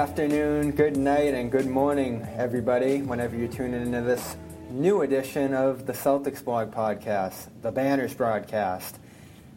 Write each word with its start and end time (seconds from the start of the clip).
Afternoon, 0.00 0.70
good 0.70 0.96
night, 0.96 1.34
and 1.34 1.52
good 1.52 1.66
morning, 1.66 2.26
everybody, 2.34 3.02
whenever 3.02 3.36
you're 3.36 3.46
tuning 3.46 3.82
into 3.82 4.00
this 4.00 4.34
new 4.70 5.02
edition 5.02 5.52
of 5.52 5.84
the 5.84 5.92
Celtics 5.92 6.42
Blog 6.42 6.72
Podcast, 6.72 7.48
the 7.60 7.70
Banners 7.70 8.14
broadcast. 8.14 8.98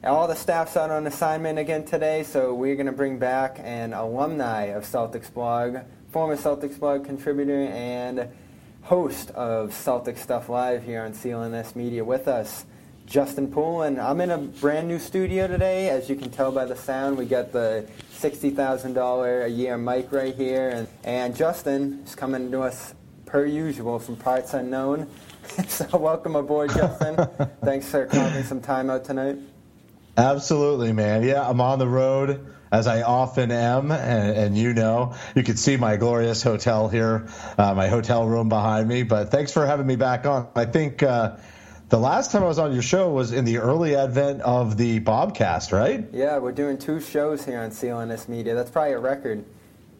All 0.03 0.27
the 0.27 0.35
staff's 0.35 0.75
out 0.75 0.89
on 0.89 1.07
assignment 1.07 1.59
again 1.59 1.85
today, 1.85 2.23
so 2.23 2.53
we're 2.53 2.75
going 2.75 2.87
to 2.87 2.91
bring 2.91 3.17
back 3.17 3.57
an 3.63 3.93
alumni 3.93 4.63
of 4.63 4.83
Celtics 4.83 5.33
Blog, 5.33 5.77
former 6.09 6.35
Celtics 6.35 6.77
Blog 6.77 7.05
contributor 7.05 7.61
and 7.61 8.27
host 8.81 9.31
of 9.31 9.69
Celtics 9.69 10.17
Stuff 10.17 10.49
Live 10.49 10.83
here 10.83 11.03
on 11.03 11.13
CLNS 11.13 11.73
Media 11.73 12.03
with 12.03 12.27
us. 12.27 12.65
Justin 13.05 13.51
Poulin. 13.51 13.99
I'm 13.99 14.21
in 14.21 14.31
a 14.31 14.37
brand 14.37 14.87
new 14.87 14.99
studio 14.99 15.47
today. 15.47 15.89
As 15.89 16.09
you 16.09 16.15
can 16.15 16.31
tell 16.31 16.51
by 16.51 16.65
the 16.65 16.75
sound, 16.75 17.17
we 17.17 17.25
got 17.25 17.51
the 17.51 17.87
$60,000 18.19 19.45
a 19.45 19.49
year 19.49 19.77
mic 19.77 20.11
right 20.11 20.35
here. 20.35 20.69
And, 20.69 20.87
and 21.03 21.35
Justin 21.35 22.01
is 22.05 22.15
coming 22.15 22.51
to 22.51 22.61
us 22.61 22.93
per 23.25 23.45
usual 23.45 23.99
from 23.99 24.15
parts 24.15 24.53
unknown. 24.53 25.09
so 25.67 25.97
welcome 25.97 26.35
aboard, 26.35 26.69
Justin. 26.71 27.15
Thanks 27.63 27.89
for 27.89 28.05
carving 28.05 28.43
some 28.43 28.61
time 28.61 28.89
out 28.89 29.03
tonight. 29.05 29.37
Absolutely, 30.15 30.93
man. 30.93 31.23
Yeah, 31.23 31.47
I'm 31.47 31.59
on 31.59 31.79
the 31.79 31.87
road 31.87 32.45
as 32.71 32.87
I 32.87 33.03
often 33.03 33.51
am, 33.51 33.91
and, 33.91 34.37
and 34.37 34.57
you 34.57 34.73
know, 34.73 35.13
you 35.35 35.43
can 35.43 35.57
see 35.57 35.77
my 35.77 35.95
glorious 35.95 36.41
hotel 36.41 36.89
here, 36.89 37.27
uh, 37.57 37.73
my 37.75 37.87
hotel 37.87 38.25
room 38.27 38.49
behind 38.49 38.87
me. 38.87 39.03
But 39.03 39.29
thanks 39.29 39.51
for 39.51 39.65
having 39.65 39.85
me 39.85 39.95
back 39.95 40.25
on. 40.25 40.47
I 40.55 40.65
think 40.65 41.03
uh, 41.03 41.37
the 41.93 41.99
last 41.99 42.31
time 42.31 42.41
I 42.41 42.47
was 42.47 42.57
on 42.57 42.73
your 42.73 42.81
show 42.81 43.11
was 43.11 43.33
in 43.33 43.45
the 43.45 43.59
early 43.59 43.95
advent 43.95 44.41
of 44.41 44.77
the 44.77 44.99
Bobcast, 44.99 45.71
right? 45.71 46.03
Yeah, 46.11 46.39
we're 46.39 46.51
doing 46.51 46.79
two 46.79 46.99
shows 46.99 47.45
here 47.45 47.59
on 47.59 47.69
CLNS 47.69 48.27
Media. 48.27 48.55
That's 48.55 48.71
probably 48.71 48.93
a 48.93 48.99
record. 48.99 49.45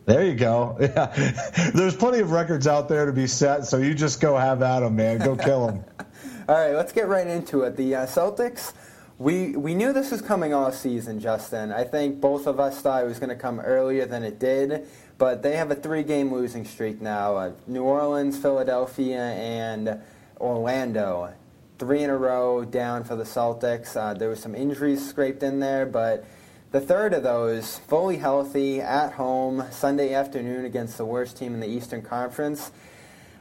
There 0.06 0.25
you 0.25 0.34
go. 0.34 0.75
Yeah. 0.81 1.69
There's 1.75 1.95
plenty 1.95 2.17
of 2.17 2.31
records 2.31 2.66
out 2.66 2.90
there 2.90 3.06
to 3.06 3.13
be 3.13 3.28
set, 3.28 3.67
so 3.67 3.78
you 3.78 3.94
just 3.94 4.19
go 4.19 4.35
have 4.35 4.63
at 4.63 4.79
them, 4.79 4.95
man. 4.95 5.19
Go 5.19 5.35
kill 5.35 5.67
them. 5.67 5.85
All 6.50 6.56
right, 6.56 6.73
let's 6.73 6.91
get 6.91 7.07
right 7.07 7.28
into 7.28 7.62
it. 7.62 7.78
The 7.78 7.94
uh, 7.94 8.06
Celtics, 8.07 8.73
we, 9.19 9.56
we 9.56 9.75
knew 9.75 9.94
this 9.94 10.09
was 10.09 10.23
coming 10.23 10.51
all 10.51 10.72
season, 10.72 11.19
Justin. 11.19 11.72
I 11.72 11.84
think 11.84 12.19
both 12.19 12.47
of 12.47 12.59
us 12.59 12.81
thought 12.81 13.03
it 13.03 13.07
was 13.07 13.19
going 13.19 13.29
to 13.29 13.35
come 13.35 13.59
earlier 13.59 14.07
than 14.07 14.23
it 14.23 14.40
did, 14.40 14.88
but 15.19 15.44
they 15.44 15.57
have 15.57 15.69
a 15.69 15.75
three 15.75 16.01
game 16.01 16.34
losing 16.34 16.66
streak 16.66 17.01
now 17.01 17.35
uh, 17.35 17.51
New 17.67 17.84
Orleans, 17.84 18.35
Philadelphia, 18.35 19.22
and 19.22 20.01
Orlando. 20.41 21.34
Three 21.79 22.03
in 22.03 22.09
a 22.09 22.17
row 22.17 22.63
down 22.63 23.03
for 23.03 23.16
the 23.16 23.23
Celtics. 23.23 23.97
Uh, 23.97 24.13
there 24.13 24.29
was 24.29 24.39
some 24.39 24.53
injuries 24.53 25.07
scraped 25.07 25.41
in 25.44 25.59
there, 25.59 25.85
but 25.85 26.25
the 26.72 26.79
third 26.79 27.13
of 27.13 27.23
those, 27.23 27.79
fully 27.79 28.17
healthy, 28.17 28.79
at 28.79 29.13
home, 29.13 29.63
Sunday 29.72 30.13
afternoon 30.13 30.66
against 30.66 30.97
the 30.97 31.06
worst 31.06 31.38
team 31.38 31.53
in 31.53 31.59
the 31.59 31.67
Eastern 31.67 32.01
Conference. 32.01 32.72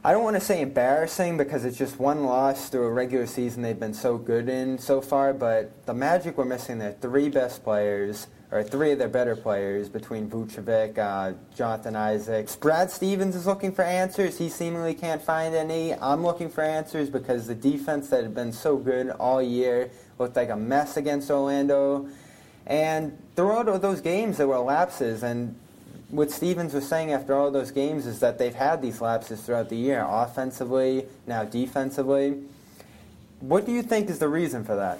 I 0.03 0.11
don't 0.11 0.23
want 0.23 0.35
to 0.35 0.41
say 0.41 0.61
embarrassing 0.61 1.37
because 1.37 1.63
it's 1.63 1.77
just 1.77 1.97
one 1.97 2.25
loss 2.25 2.69
through 2.69 2.85
a 2.87 2.91
regular 2.91 3.25
season 3.25 3.61
they've 3.61 3.79
been 3.79 3.93
so 3.93 4.17
good 4.17 4.49
in 4.49 4.77
so 4.77 4.99
far, 4.99 5.33
but 5.33 5.85
the 5.85 5.93
Magic 5.93 6.37
were 6.37 6.45
missing 6.45 6.77
their 6.77 6.91
three 6.91 7.29
best 7.29 7.63
players, 7.63 8.27
or 8.53 8.61
three 8.61 8.91
of 8.91 8.99
their 8.99 9.09
better 9.09 9.35
players 9.35 9.89
between 9.89 10.29
Vucevic, 10.29 10.99
uh, 10.99 11.33
Jonathan 11.55 11.95
Isaacs. 11.95 12.55
Brad 12.55 12.91
Stevens 12.91 13.35
is 13.35 13.47
looking 13.47 13.71
for 13.71 13.81
answers. 13.81 14.37
He 14.37 14.47
seemingly 14.47 14.93
can't 14.93 15.23
find 15.23 15.55
any. 15.55 15.95
I'm 15.95 16.23
looking 16.23 16.49
for 16.49 16.61
answers 16.61 17.09
because 17.09 17.47
the 17.47 17.55
defense 17.55 18.09
that 18.09 18.21
had 18.21 18.35
been 18.35 18.53
so 18.53 18.77
good 18.77 19.09
all 19.09 19.41
year 19.41 19.89
looked 20.19 20.35
like 20.35 20.51
a 20.51 20.55
mess 20.55 20.97
against 20.97 21.31
Orlando. 21.31 22.07
And 22.67 23.17
throughout 23.35 23.81
those 23.81 24.01
games, 24.01 24.37
there 24.37 24.47
were 24.47 24.59
lapses, 24.59 25.23
and 25.23 25.59
what 26.09 26.29
Stevens 26.29 26.75
was 26.75 26.87
saying 26.87 27.11
after 27.11 27.33
all 27.33 27.49
those 27.49 27.71
games 27.71 28.05
is 28.05 28.19
that 28.19 28.37
they've 28.37 28.53
had 28.53 28.83
these 28.83 29.01
lapses 29.01 29.41
throughout 29.41 29.69
the 29.69 29.75
year, 29.75 30.05
offensively, 30.07 31.07
now 31.25 31.43
defensively. 31.43 32.43
What 33.39 33.65
do 33.65 33.71
you 33.71 33.81
think 33.81 34.11
is 34.11 34.19
the 34.19 34.29
reason 34.29 34.63
for 34.63 34.75
that? 34.75 34.99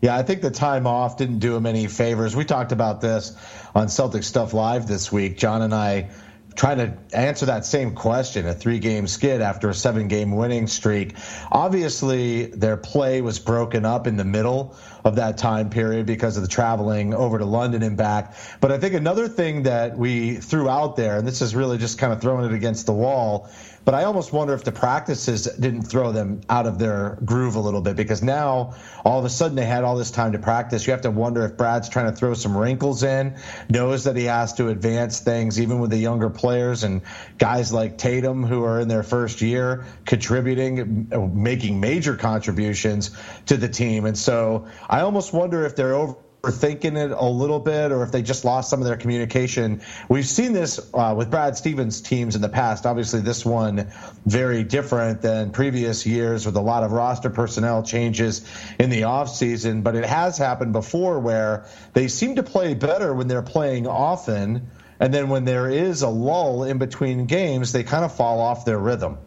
Yeah, 0.00 0.16
I 0.16 0.22
think 0.22 0.40
the 0.40 0.50
time 0.50 0.86
off 0.86 1.18
didn't 1.18 1.40
do 1.40 1.54
him 1.54 1.66
any 1.66 1.86
favors. 1.86 2.34
We 2.34 2.44
talked 2.44 2.72
about 2.72 3.00
this 3.00 3.36
on 3.74 3.88
Celtic 3.88 4.22
Stuff 4.22 4.54
Live 4.54 4.86
this 4.86 5.12
week. 5.12 5.36
John 5.36 5.60
and 5.60 5.74
I 5.74 6.08
trying 6.56 6.78
to 6.78 7.16
answer 7.16 7.46
that 7.46 7.64
same 7.64 7.94
question 7.94 8.46
a 8.46 8.54
three 8.54 8.78
game 8.78 9.06
skid 9.06 9.40
after 9.40 9.68
a 9.68 9.74
seven 9.74 10.08
game 10.08 10.32
winning 10.32 10.66
streak. 10.66 11.14
Obviously, 11.50 12.46
their 12.46 12.76
play 12.76 13.20
was 13.20 13.38
broken 13.38 13.84
up 13.84 14.06
in 14.06 14.16
the 14.16 14.24
middle 14.24 14.74
of 15.04 15.16
that 15.16 15.38
time 15.38 15.70
period 15.70 16.06
because 16.06 16.36
of 16.36 16.42
the 16.42 16.48
traveling 16.48 17.14
over 17.14 17.38
to 17.38 17.44
London 17.44 17.82
and 17.82 17.96
back. 17.96 18.34
But 18.60 18.72
I 18.72 18.78
think 18.78 18.94
another 18.94 19.28
thing 19.28 19.62
that 19.64 19.96
we 19.96 20.36
threw 20.36 20.68
out 20.68 20.96
there, 20.96 21.18
and 21.18 21.26
this 21.26 21.40
is 21.40 21.54
really 21.54 21.78
just 21.78 21.98
kind 21.98 22.12
of 22.12 22.20
throwing 22.20 22.44
it 22.44 22.54
against 22.54 22.86
the 22.86 22.92
wall, 22.92 23.48
but 23.84 23.94
I 23.94 24.04
almost 24.04 24.32
wonder 24.32 24.54
if 24.54 24.64
the 24.64 24.72
practices 24.72 25.44
didn't 25.44 25.82
throw 25.82 26.12
them 26.12 26.42
out 26.48 26.66
of 26.66 26.78
their 26.78 27.18
groove 27.24 27.56
a 27.56 27.60
little 27.60 27.80
bit 27.80 27.96
because 27.96 28.22
now 28.22 28.74
all 29.04 29.18
of 29.18 29.24
a 29.24 29.30
sudden 29.30 29.56
they 29.56 29.64
had 29.64 29.84
all 29.84 29.96
this 29.96 30.10
time 30.10 30.32
to 30.32 30.38
practice. 30.38 30.86
You 30.86 30.92
have 30.92 31.02
to 31.02 31.10
wonder 31.10 31.44
if 31.44 31.56
Brad's 31.56 31.88
trying 31.88 32.06
to 32.06 32.12
throw 32.12 32.34
some 32.34 32.56
wrinkles 32.56 33.02
in, 33.02 33.36
knows 33.68 34.04
that 34.04 34.16
he 34.16 34.24
has 34.24 34.52
to 34.54 34.68
advance 34.68 35.20
things 35.20 35.60
even 35.60 35.80
with 35.80 35.90
the 35.90 35.98
younger 35.98 36.30
players 36.30 36.84
and 36.84 37.02
guys 37.38 37.72
like 37.72 37.98
Tatum 37.98 38.44
who 38.44 38.64
are 38.64 38.80
in 38.80 38.88
their 38.88 39.02
first 39.02 39.40
year 39.40 39.84
contributing, 40.04 41.08
making 41.34 41.80
major 41.80 42.16
contributions 42.16 43.10
to 43.46 43.56
the 43.56 43.68
team. 43.68 44.04
And 44.04 44.16
so 44.16 44.66
I 44.88 45.00
almost 45.00 45.32
wonder 45.32 45.64
if 45.64 45.74
they're 45.76 45.94
over 45.94 46.16
thinking 46.42 46.96
it 46.96 47.10
a 47.10 47.24
little 47.24 47.60
bit 47.60 47.92
or 47.92 48.02
if 48.02 48.12
they 48.12 48.22
just 48.22 48.44
lost 48.44 48.70
some 48.70 48.80
of 48.80 48.86
their 48.86 48.96
communication. 48.96 49.82
We've 50.08 50.26
seen 50.26 50.52
this 50.52 50.80
uh, 50.94 51.14
with 51.16 51.30
Brad 51.30 51.56
Stevens 51.56 52.00
teams 52.00 52.34
in 52.34 52.42
the 52.42 52.48
past. 52.48 52.86
Obviously, 52.86 53.20
this 53.20 53.44
one 53.44 53.90
very 54.24 54.64
different 54.64 55.20
than 55.20 55.50
previous 55.50 56.06
years 56.06 56.46
with 56.46 56.56
a 56.56 56.60
lot 56.60 56.82
of 56.82 56.92
roster 56.92 57.30
personnel 57.30 57.82
changes 57.82 58.44
in 58.78 58.88
the 58.90 59.02
offseason, 59.02 59.82
but 59.82 59.94
it 59.94 60.04
has 60.04 60.38
happened 60.38 60.72
before 60.72 61.20
where 61.20 61.66
they 61.92 62.08
seem 62.08 62.36
to 62.36 62.42
play 62.42 62.74
better 62.74 63.12
when 63.12 63.28
they're 63.28 63.42
playing 63.42 63.86
often. 63.86 64.68
And 64.98 65.12
then 65.14 65.28
when 65.28 65.44
there 65.44 65.68
is 65.68 66.02
a 66.02 66.08
lull 66.08 66.64
in 66.64 66.78
between 66.78 67.26
games, 67.26 67.72
they 67.72 67.82
kind 67.82 68.04
of 68.04 68.14
fall 68.14 68.40
off 68.40 68.64
their 68.64 68.78
rhythm 68.78 69.18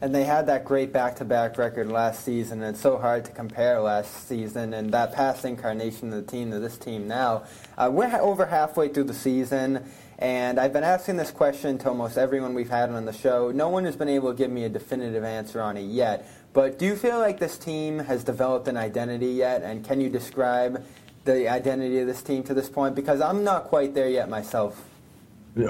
and 0.00 0.14
they 0.14 0.24
had 0.24 0.46
that 0.46 0.64
great 0.64 0.92
back-to-back 0.92 1.58
record 1.58 1.88
last 1.88 2.24
season. 2.24 2.62
And 2.62 2.74
it's 2.74 2.80
so 2.80 2.96
hard 2.96 3.24
to 3.26 3.32
compare 3.32 3.80
last 3.80 4.28
season 4.28 4.72
and 4.72 4.92
that 4.92 5.12
past 5.12 5.44
incarnation 5.44 6.12
of 6.12 6.24
the 6.24 6.30
team 6.30 6.50
to 6.52 6.58
this 6.58 6.78
team 6.78 7.06
now. 7.06 7.44
Uh, 7.76 7.90
we're 7.92 8.10
over 8.20 8.46
halfway 8.46 8.88
through 8.88 9.04
the 9.04 9.14
season, 9.14 9.84
and 10.18 10.58
I've 10.58 10.72
been 10.72 10.84
asking 10.84 11.16
this 11.16 11.30
question 11.30 11.78
to 11.78 11.88
almost 11.88 12.18
everyone 12.18 12.54
we've 12.54 12.70
had 12.70 12.90
on 12.90 13.04
the 13.04 13.12
show. 13.12 13.50
No 13.50 13.68
one 13.68 13.84
has 13.84 13.96
been 13.96 14.08
able 14.08 14.30
to 14.30 14.36
give 14.36 14.50
me 14.50 14.64
a 14.64 14.68
definitive 14.68 15.24
answer 15.24 15.60
on 15.60 15.76
it 15.76 15.82
yet. 15.82 16.26
But 16.52 16.78
do 16.78 16.86
you 16.86 16.96
feel 16.96 17.18
like 17.18 17.38
this 17.38 17.56
team 17.56 18.00
has 18.00 18.24
developed 18.24 18.68
an 18.68 18.76
identity 18.76 19.28
yet? 19.28 19.62
And 19.62 19.84
can 19.84 20.00
you 20.00 20.08
describe 20.08 20.84
the 21.24 21.48
identity 21.48 22.00
of 22.00 22.06
this 22.06 22.22
team 22.22 22.42
to 22.44 22.54
this 22.54 22.68
point? 22.68 22.94
Because 22.94 23.20
I'm 23.20 23.44
not 23.44 23.64
quite 23.64 23.94
there 23.94 24.08
yet 24.08 24.28
myself. 24.28 24.89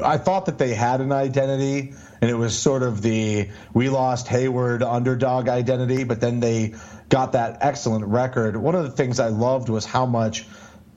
I 0.03 0.19
thought 0.19 0.47
that 0.47 0.59
they 0.59 0.75
had 0.75 1.01
an 1.01 1.13
identity, 1.13 1.95
and 2.21 2.31
it 2.31 2.35
was 2.35 2.59
sort 2.59 2.83
of 2.83 3.01
the 3.01 3.49
we 3.73 3.89
lost 3.89 4.29
Hayward 4.29 4.83
underdog 4.83 5.49
identity, 5.49 6.05
but 6.05 6.21
then 6.21 6.41
they 6.41 6.75
got 7.09 7.33
that 7.33 7.59
excellent 7.61 8.05
record. 8.05 8.57
One 8.57 8.75
of 8.75 8.85
the 8.85 8.91
things 8.91 9.19
I 9.19 9.29
loved 9.29 9.69
was 9.69 9.87
how 9.87 10.07
much 10.07 10.47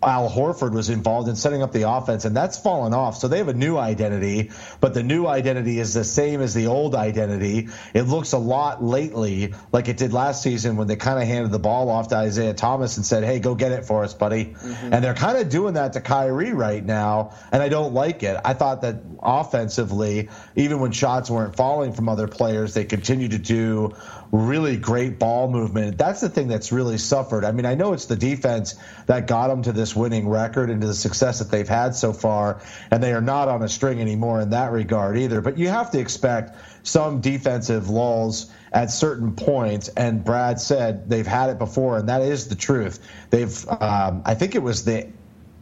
Al 0.08 0.30
Horford 0.30 0.72
was 0.72 0.90
involved 0.90 1.30
in 1.30 1.36
setting 1.36 1.62
up 1.62 1.72
the 1.72 1.90
offense, 1.90 2.26
and 2.26 2.36
that's 2.36 2.58
fallen 2.58 2.94
off. 2.94 3.18
So 3.18 3.28
they 3.28 3.38
have 3.38 3.48
a 3.48 3.54
new 3.54 3.78
identity, 3.78 4.52
but 4.80 4.94
the 4.94 5.04
new 5.04 5.26
identity 5.26 5.80
is 5.80 5.94
the 5.94 6.04
same 6.04 6.42
as 6.42 6.54
the 6.54 6.68
old 6.68 6.96
identity. 6.96 7.70
It 7.94 8.04
looks 8.04 8.34
a 8.34 8.38
lot 8.38 8.84
lately 8.84 9.54
like 9.72 9.88
it 9.88 9.98
did 9.98 10.14
last 10.14 10.42
season 10.42 10.78
when 10.78 10.88
they 10.88 10.96
kind 10.96 11.22
of 11.22 11.28
handed 11.28 11.52
the 11.52 11.60
ball 11.60 11.90
off 11.90 12.10
to 12.10 12.16
Isaiah 12.16 12.54
Thomas 12.54 12.98
and 12.98 13.06
said, 13.06 13.24
"Hey, 13.24 13.40
go 13.40 13.56
get 13.56 13.72
it 13.72 13.86
for 13.86 14.04
us, 14.04 14.14
buddy." 14.14 14.46
Mm-hmm. 14.46 14.94
And 14.94 15.04
they're 15.04 15.14
kind 15.14 15.38
of 15.38 15.50
doing 15.50 15.76
that 15.76 15.94
to 15.94 16.02
Kyrie 16.02 16.54
right 16.54 16.84
now, 16.84 17.34
and 17.52 17.62
I 17.62 17.70
don't 17.70 17.94
like 17.94 18.24
it. 18.24 18.38
I 18.44 18.54
thought 18.54 18.82
that 18.82 18.98
offensively, 19.22 20.30
even 20.56 20.80
when 20.80 20.92
shots 20.92 21.30
weren't 21.30 21.56
falling 21.56 21.94
from 21.94 22.10
other 22.10 22.28
players, 22.28 22.74
they 22.74 22.86
continued 22.86 23.32
to 23.32 23.40
do 23.40 23.96
really 24.34 24.78
great 24.78 25.20
ball 25.20 25.48
movement. 25.48 25.96
That's 25.96 26.20
the 26.20 26.28
thing 26.28 26.48
that's 26.48 26.72
really 26.72 26.98
suffered. 26.98 27.46
I 27.46 27.52
mean, 27.52 27.68
I 27.68 27.76
know 27.76 27.94
it's 27.94 28.08
the 28.08 28.16
defense 28.16 28.74
that 29.06 29.28
got 29.28 29.48
them 29.48 29.62
to 29.62 29.72
this 29.72 29.96
winning 29.96 30.28
record 30.28 30.72
and 30.72 30.82
to 30.82 30.88
the 30.88 30.96
success 30.96 31.38
that 31.38 31.52
they've 31.52 31.70
had 31.70 31.96
so 31.96 32.14
far, 32.14 32.60
and 32.90 33.02
they 33.02 33.14
are 33.14 33.22
not 33.22 33.48
on 33.48 33.62
a 33.62 33.70
string 33.70 34.02
anymore 34.02 34.42
in 34.42 34.50
that 34.50 34.72
regard 34.72 35.20
either. 35.20 35.40
But 35.40 35.60
you 35.60 35.68
have 35.68 35.92
to 35.92 36.00
expect 36.00 36.58
some 36.82 37.22
defensive 37.22 37.90
lulls 37.90 38.52
at 38.72 38.90
certain 38.90 39.36
points, 39.36 39.90
and 39.90 40.26
Brad 40.26 40.60
said 40.60 41.08
they've 41.08 41.28
had 41.28 41.52
it 41.52 41.60
before, 41.60 41.98
and 41.98 42.10
that 42.10 42.24
is 42.24 42.48
the 42.48 42.56
truth. 42.56 43.00
They've, 43.30 43.70
um, 43.70 44.24
I 44.26 44.34
think 44.34 44.56
it 44.56 44.64
was 44.64 44.84
the 44.84 45.10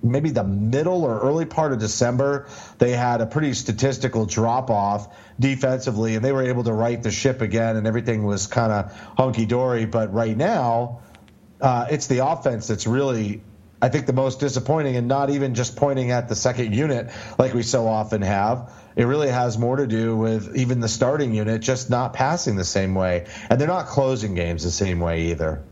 maybe 0.04 0.30
the 0.30 0.44
middle 0.44 1.04
or 1.04 1.20
early 1.20 1.46
part 1.46 1.74
of 1.74 1.80
December, 1.80 2.48
they 2.78 2.92
had 2.92 3.22
a 3.22 3.26
pretty 3.26 3.54
statistical 3.54 4.26
drop 4.26 4.70
off 4.70 5.16
defensively, 5.40 6.16
and 6.16 6.26
they 6.26 6.32
were 6.32 6.44
able 6.44 6.64
to 6.64 6.74
right 6.74 7.02
the 7.02 7.12
ship 7.12 7.42
again, 7.42 7.76
and 7.76 7.88
everything 7.88 8.24
was 8.24 8.48
kind 8.48 8.72
of 8.72 8.94
hunky 9.18 9.46
dory. 9.46 9.86
But 9.86 10.14
right 10.14 10.36
now, 10.36 11.02
uh, 11.60 11.88
it's 11.92 12.08
the 12.08 12.26
offense 12.26 12.68
that's 12.68 12.88
really, 12.88 13.42
I 13.82 13.90
think, 13.90 14.06
the 14.08 14.14
most 14.14 14.40
disappointing, 14.40 14.96
and 14.96 15.08
not 15.08 15.30
even 15.30 15.54
just 15.54 15.76
pointing 15.76 16.12
at 16.12 16.28
the 16.30 16.36
second 16.36 16.74
unit 16.74 17.12
like 17.38 17.54
we 17.54 17.64
so 17.64 17.88
often 17.88 18.22
have. 18.22 18.74
It 18.96 19.06
really 19.06 19.30
has 19.30 19.58
more 19.58 19.78
to 19.78 19.88
do 19.88 20.18
with 20.18 20.56
even 20.56 20.80
the 20.80 20.90
starting 20.90 21.34
unit 21.34 21.62
just 21.62 21.90
not 21.90 22.14
passing 22.14 22.56
the 22.56 22.66
same 22.66 22.96
way, 22.96 23.28
and 23.50 23.60
they're 23.60 23.68
not 23.68 23.88
closing 23.88 24.34
games 24.34 24.64
the 24.64 24.72
same 24.72 25.00
way 25.00 25.32
either. 25.32 25.64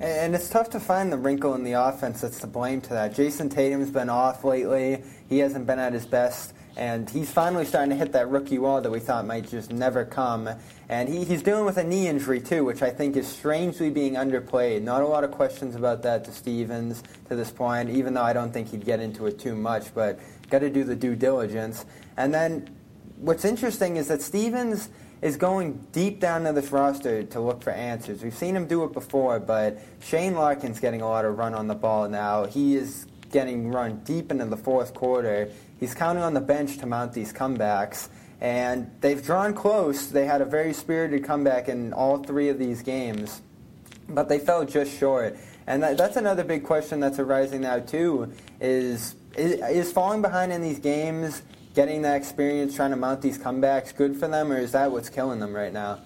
And 0.00 0.32
it's 0.32 0.48
tough 0.48 0.70
to 0.70 0.80
find 0.80 1.12
the 1.12 1.16
wrinkle 1.16 1.54
in 1.54 1.64
the 1.64 1.72
offense 1.72 2.20
that's 2.20 2.38
to 2.40 2.46
blame 2.46 2.80
to 2.82 2.90
that. 2.90 3.14
Jayson 3.14 3.50
Tatum's 3.50 3.90
been 3.90 4.08
off 4.08 4.44
lately. 4.44 5.02
He 5.28 5.38
hasn't 5.38 5.66
been 5.66 5.80
at 5.80 5.92
his 5.92 6.06
best. 6.06 6.54
And 6.76 7.10
he's 7.10 7.32
finally 7.32 7.64
starting 7.64 7.90
to 7.90 7.96
hit 7.96 8.12
that 8.12 8.30
rookie 8.30 8.58
wall 8.58 8.80
that 8.80 8.90
we 8.92 9.00
thought 9.00 9.26
might 9.26 9.48
just 9.48 9.72
never 9.72 10.04
come. 10.04 10.48
And 10.88 11.08
he, 11.08 11.24
he's 11.24 11.42
dealing 11.42 11.64
with 11.64 11.76
a 11.78 11.82
knee 11.82 12.06
injury, 12.06 12.40
too, 12.40 12.64
which 12.64 12.82
I 12.82 12.90
think 12.90 13.16
is 13.16 13.26
strangely 13.26 13.90
being 13.90 14.14
underplayed. 14.14 14.82
Not 14.82 15.02
a 15.02 15.06
lot 15.06 15.24
of 15.24 15.32
questions 15.32 15.74
about 15.74 16.02
that 16.04 16.24
to 16.26 16.30
Stevens 16.30 17.02
to 17.28 17.34
this 17.34 17.50
point, 17.50 17.90
even 17.90 18.14
though 18.14 18.22
I 18.22 18.32
don't 18.32 18.52
think 18.52 18.70
he'd 18.70 18.84
get 18.84 19.00
into 19.00 19.26
it 19.26 19.40
too 19.40 19.56
much. 19.56 19.92
But 19.92 20.20
got 20.48 20.60
to 20.60 20.70
do 20.70 20.84
the 20.84 20.94
due 20.94 21.16
diligence. 21.16 21.84
And 22.16 22.32
then 22.32 22.70
what's 23.16 23.44
interesting 23.44 23.96
is 23.96 24.06
that 24.06 24.22
Stevens 24.22 24.90
is 25.20 25.36
going 25.36 25.86
deep 25.92 26.20
down 26.20 26.44
to 26.44 26.52
this 26.52 26.70
roster 26.70 27.22
to 27.24 27.40
look 27.40 27.62
for 27.62 27.70
answers. 27.70 28.22
We've 28.22 28.34
seen 28.34 28.54
him 28.54 28.66
do 28.66 28.84
it 28.84 28.92
before, 28.92 29.40
but 29.40 29.78
Shane 30.00 30.34
Larkin's 30.34 30.80
getting 30.80 31.00
a 31.00 31.08
lot 31.08 31.24
of 31.24 31.36
run 31.38 31.54
on 31.54 31.66
the 31.66 31.74
ball 31.74 32.08
now. 32.08 32.44
He 32.44 32.76
is 32.76 33.06
getting 33.32 33.70
run 33.70 34.00
deep 34.04 34.30
into 34.30 34.46
the 34.46 34.56
fourth 34.56 34.94
quarter. 34.94 35.50
He's 35.80 35.94
counting 35.94 36.22
on 36.22 36.34
the 36.34 36.40
bench 36.40 36.78
to 36.78 36.86
mount 36.86 37.12
these 37.12 37.32
comebacks, 37.32 38.08
and 38.40 38.90
they've 39.00 39.24
drawn 39.24 39.54
close. 39.54 40.06
They 40.08 40.26
had 40.26 40.40
a 40.40 40.44
very 40.44 40.72
spirited 40.72 41.24
comeback 41.24 41.68
in 41.68 41.92
all 41.92 42.18
three 42.18 42.48
of 42.48 42.58
these 42.58 42.82
games, 42.82 43.42
but 44.08 44.28
they 44.28 44.38
fell 44.38 44.64
just 44.64 44.96
short. 44.96 45.36
And 45.66 45.82
that, 45.82 45.98
that's 45.98 46.16
another 46.16 46.44
big 46.44 46.64
question 46.64 47.00
that's 47.00 47.18
arising 47.18 47.62
now 47.62 47.80
too: 47.80 48.32
is, 48.60 49.16
is 49.36 49.60
is 49.60 49.92
falling 49.92 50.22
behind 50.22 50.52
in 50.52 50.62
these 50.62 50.78
games 50.78 51.42
getting 51.78 52.02
that 52.02 52.16
experience 52.16 52.74
trying 52.74 52.90
to 52.90 52.96
mount 52.96 53.22
these 53.22 53.38
comebacks 53.38 53.94
good 53.94 54.16
for 54.16 54.26
them, 54.26 54.50
or 54.50 54.58
is 54.58 54.72
that 54.72 54.90
what's 54.90 55.08
killing 55.08 55.38
them 55.38 55.54
right 55.54 55.72
now? 55.72 55.96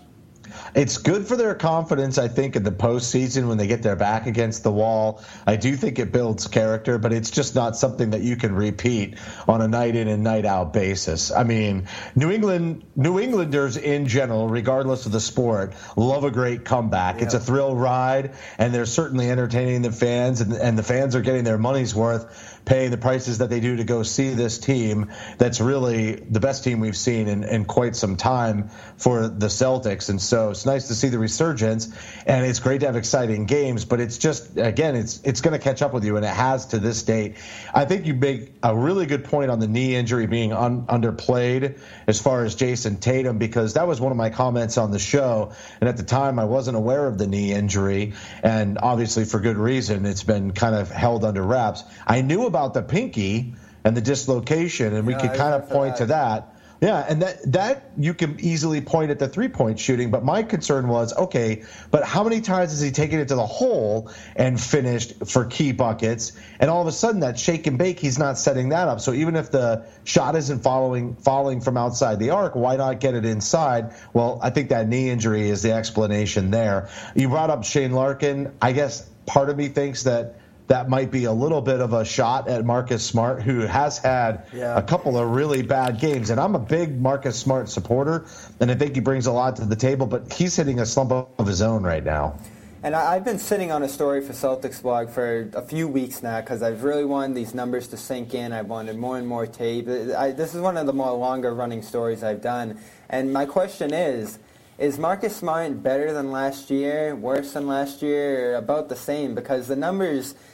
It's 0.75 0.99
good 0.99 1.27
for 1.27 1.35
their 1.35 1.55
confidence, 1.55 2.19
I 2.19 2.29
think, 2.29 2.57
in 2.57 2.63
the 2.63 2.73
postseason 2.73 3.49
when 3.49 3.57
they 3.57 3.67
get 3.67 3.83
their 3.83 3.97
back 3.97 4.27
against 4.27 4.65
the 4.65 4.73
wall. 4.73 5.23
I 5.47 5.57
do 5.57 5.75
think 5.77 5.99
it 5.99 6.13
builds 6.13 6.47
character, 6.47 6.99
but 6.99 7.13
it's 7.15 7.31
just 7.31 7.55
not 7.55 7.77
something 7.77 8.11
that 8.11 8.21
you 8.21 8.37
can 8.37 8.55
repeat 8.55 9.17
on 9.49 9.63
a 9.63 9.69
night 9.69 9.97
in 9.97 10.09
and 10.09 10.23
night 10.23 10.45
out 10.45 10.75
basis. 10.75 11.31
I 11.31 11.45
mean, 11.45 11.89
New 12.15 12.31
England, 12.31 12.85
New 12.95 13.19
Englanders 13.19 13.79
in 13.79 14.09
general, 14.09 14.49
regardless 14.49 15.07
of 15.07 15.13
the 15.13 15.21
sport, 15.21 15.73
love 15.97 16.25
a 16.25 16.31
great 16.31 16.67
comeback. 16.67 17.17
Yeah. 17.17 17.25
It's 17.25 17.35
a 17.35 17.41
thrill 17.41 17.75
ride, 17.75 18.35
and 18.59 18.75
they're 18.75 18.85
certainly 18.85 19.31
entertaining 19.31 19.81
the 19.81 19.93
fans, 19.93 20.43
and, 20.43 20.53
and 20.53 20.77
the 20.77 20.83
fans 20.83 21.17
are 21.17 21.23
getting 21.23 21.45
their 21.45 21.59
money's 21.59 21.95
worth 21.95 22.52
paying 22.65 22.91
the 22.91 22.97
prices 22.97 23.39
that 23.39 23.51
they 23.51 23.61
do 23.61 23.77
to 23.77 23.85
go 23.85 24.03
see 24.03 24.31
this 24.31 24.59
team 24.59 25.11
that's 25.39 25.61
really 25.61 26.15
the 26.15 26.41
best 26.41 26.65
team 26.65 26.81
we've 26.81 26.97
seen 26.97 27.29
in, 27.29 27.45
in 27.45 27.65
quite 27.65 27.97
some 27.97 28.17
time 28.17 28.71
for 28.97 29.29
the 29.29 29.47
Celtics. 29.47 30.09
And 30.09 30.21
so 30.21 30.51
it's 30.51 30.67
nice 30.67 30.89
to 30.89 30.95
see 30.95 31.09
the 31.09 31.19
resurgence 31.19 31.89
and 32.27 32.47
it's 32.47 32.61
great 32.61 32.81
to 32.81 32.87
have 32.87 32.97
exciting 32.97 33.47
games, 33.47 33.85
but 33.85 34.01
it's 34.01 34.19
just, 34.19 34.57
again, 34.57 34.97
it's, 34.97 35.21
it's 35.25 35.41
going 35.41 35.59
to 35.59 35.63
catch 35.63 35.83
up 35.83 35.93
with 35.93 36.05
you 36.05 36.17
and 36.17 36.25
it 36.25 36.35
has 36.35 36.67
to 36.67 36.79
this 36.79 37.03
date. 37.03 37.37
I 37.75 37.85
think 37.85 38.07
you 38.07 38.15
make 38.15 38.53
a 38.63 38.77
really 38.77 39.07
good 39.07 39.25
point 39.25 39.51
on 39.51 39.59
the 39.59 39.69
knee 39.69 39.95
injury 39.95 40.27
being 40.27 40.53
un, 40.53 40.87
underplayed 40.87 41.79
as 42.07 42.21
far 42.21 42.45
as 42.45 42.55
Jayson 42.55 43.01
Tatum, 43.01 43.39
because 43.39 43.75
that 43.75 43.87
was 43.87 44.01
one 44.01 44.13
of 44.13 44.19
my 44.19 44.31
comments 44.31 44.79
on 44.79 44.91
the 44.91 44.99
show. 44.99 45.53
And 45.81 45.89
at 45.89 45.97
the 45.97 46.03
time, 46.03 46.39
I 46.39 46.45
wasn't 46.45 46.77
aware 46.77 47.07
of 47.07 47.19
the 47.19 47.27
knee 47.27 47.53
injury. 47.53 48.15
And 48.43 48.79
obviously, 48.79 49.25
for 49.25 49.41
good 49.41 49.57
reason, 49.57 50.07
it's 50.07 50.23
been 50.23 50.53
kind 50.53 50.75
of 50.75 50.91
held 50.91 51.25
under 51.25 51.43
wraps. 51.43 51.83
I 52.07 52.23
knew 52.23 52.47
about 52.53 52.75
the 52.75 52.83
pinky 52.83 53.55
and 53.85 53.97
the 53.97 54.03
dislocation, 54.03 54.95
and 54.95 55.07
we 55.07 55.15
yeah, 55.15 55.21
could 55.21 55.35
kind 55.39 55.55
of 55.55 55.71
point 55.71 55.97
that. 55.97 55.99
to 55.99 56.07
that. 56.07 56.53
Yeah, 56.83 56.99
and 57.09 57.23
that 57.23 57.53
that 57.53 57.93
you 57.97 58.13
can 58.13 58.41
easily 58.41 58.81
point 58.81 59.13
at 59.13 59.21
the 59.21 59.29
three 59.29 59.47
point 59.47 59.79
shooting, 59.79 60.11
but 60.11 60.25
my 60.25 60.43
concern 60.43 60.89
was 60.89 61.17
okay, 61.17 61.63
but 61.93 62.03
how 62.03 62.25
many 62.25 62.41
times 62.41 62.73
has 62.73 62.81
he 62.81 62.91
taken 62.91 63.21
it 63.21 63.29
to 63.29 63.37
the 63.37 63.47
hole 63.47 64.11
and 64.35 64.61
finished 64.61 65.27
for 65.27 65.45
key 65.45 65.71
buckets? 65.71 66.33
And 66.59 66.69
all 66.69 66.83
of 66.83 66.89
a 66.89 66.93
sudden 66.93 67.21
that 67.21 67.39
shake 67.39 67.69
and 67.69 67.79
bake, 67.79 68.01
he's 68.01 68.19
not 68.19 68.37
setting 68.37 68.71
that 68.71 68.89
up. 68.89 69.01
So 69.01 69.13
even 69.13 69.37
if 69.37 69.53
the 69.53 69.87
shot 70.03 70.35
isn't 70.35 70.65
following 70.65 71.15
falling 71.15 71.61
from 71.61 71.77
outside 71.77 72.19
the 72.19 72.31
arc, 72.31 72.57
why 72.57 72.75
not 72.75 72.99
get 72.99 73.15
it 73.15 73.25
inside? 73.25 73.95
Well, 74.13 74.41
I 74.43 74.51
think 74.51 74.71
that 74.71 74.89
knee 74.89 75.09
injury 75.09 75.49
is 75.51 75.63
the 75.63 75.71
explanation 75.71 76.51
there. 76.51 76.89
You 77.15 77.29
brought 77.29 77.51
up 77.51 77.63
Shane 77.63 77.93
Larkin. 77.93 78.57
I 78.61 78.73
guess 78.73 79.09
part 79.25 79.51
of 79.51 79.57
me 79.57 79.69
thinks 79.69 80.03
that 80.03 80.35
that 80.69 80.89
might 80.89 81.11
be 81.11 81.25
a 81.25 81.33
little 81.33 81.61
bit 81.61 81.81
of 81.81 81.93
a 81.93 82.05
shot 82.05 82.49
at 82.49 82.65
Marcus 82.65 83.05
Smart, 83.05 83.43
who 83.43 83.61
has 83.61 83.99
had 83.99 84.47
yeah. 84.53 84.77
a 84.77 84.83
couple 84.83 85.19
of 85.19 85.31
really 85.31 85.63
bad 85.63 85.99
games. 85.99 86.31
And 86.31 86.41
I'm 86.41 86.55
a 86.55 86.61
big 86.61 87.01
Marcus 87.01 87.39
Smart 87.39 87.69
supporter, 87.69 88.27
and 88.61 88.71
I 88.71 88.75
think 88.75 88.95
he 88.95 89.01
brings 89.01 89.27
a 89.27 89.33
lot 89.33 89.57
to 89.57 89.65
the 89.65 89.77
table, 89.77 90.07
but 90.07 90.33
he's 90.33 90.57
hitting 90.57 90.79
a 90.81 90.87
slump 90.87 91.13
of 91.13 91.47
his 91.47 91.63
own 91.63 91.83
right 91.83 92.05
now. 92.05 92.39
And 92.85 92.97
I've 92.97 93.25
been 93.25 93.39
sitting 93.39 93.71
on 93.71 93.85
a 93.85 93.89
story 93.89 94.21
for 94.23 94.33
Celtics 94.33 94.83
blog 94.83 95.09
for 95.09 95.49
a 95.55 95.63
few 95.63 95.87
weeks 95.87 96.21
now 96.21 96.41
because 96.41 96.63
I've 96.63 96.83
really 96.83 97.05
wanted 97.05 97.37
these 97.37 97.55
numbers 97.55 97.87
to 97.89 97.97
sink 97.97 98.35
in. 98.35 98.53
I've 98.53 98.67
wanted 98.67 98.97
more 98.97 99.19
and 99.19 99.27
more 99.27 99.47
tape. 99.47 99.87
I, 99.89 100.33
this 100.33 100.53
is 100.53 100.61
one 100.61 100.77
of 100.77 100.87
the 100.87 100.93
more 100.93 101.13
longer 101.13 101.55
running 101.55 101.83
stories 101.83 102.25
I've 102.25 102.43
done. 102.43 102.81
And 103.09 103.33
my 103.33 103.47
question 103.47 103.95
is, 103.95 104.41
is 104.79 104.99
Marcus 104.99 105.37
Smart 105.37 105.81
better 105.81 106.13
than 106.13 106.33
last 106.33 106.71
year, 106.71 107.15
worse 107.15 107.53
than 107.53 107.69
last 107.69 108.03
year, 108.03 108.51
or 108.51 108.55
about 108.57 108.89
the 108.89 108.97
same? 108.97 109.35
Because 109.35 109.69
the 109.69 109.77
numbers– 109.77 110.35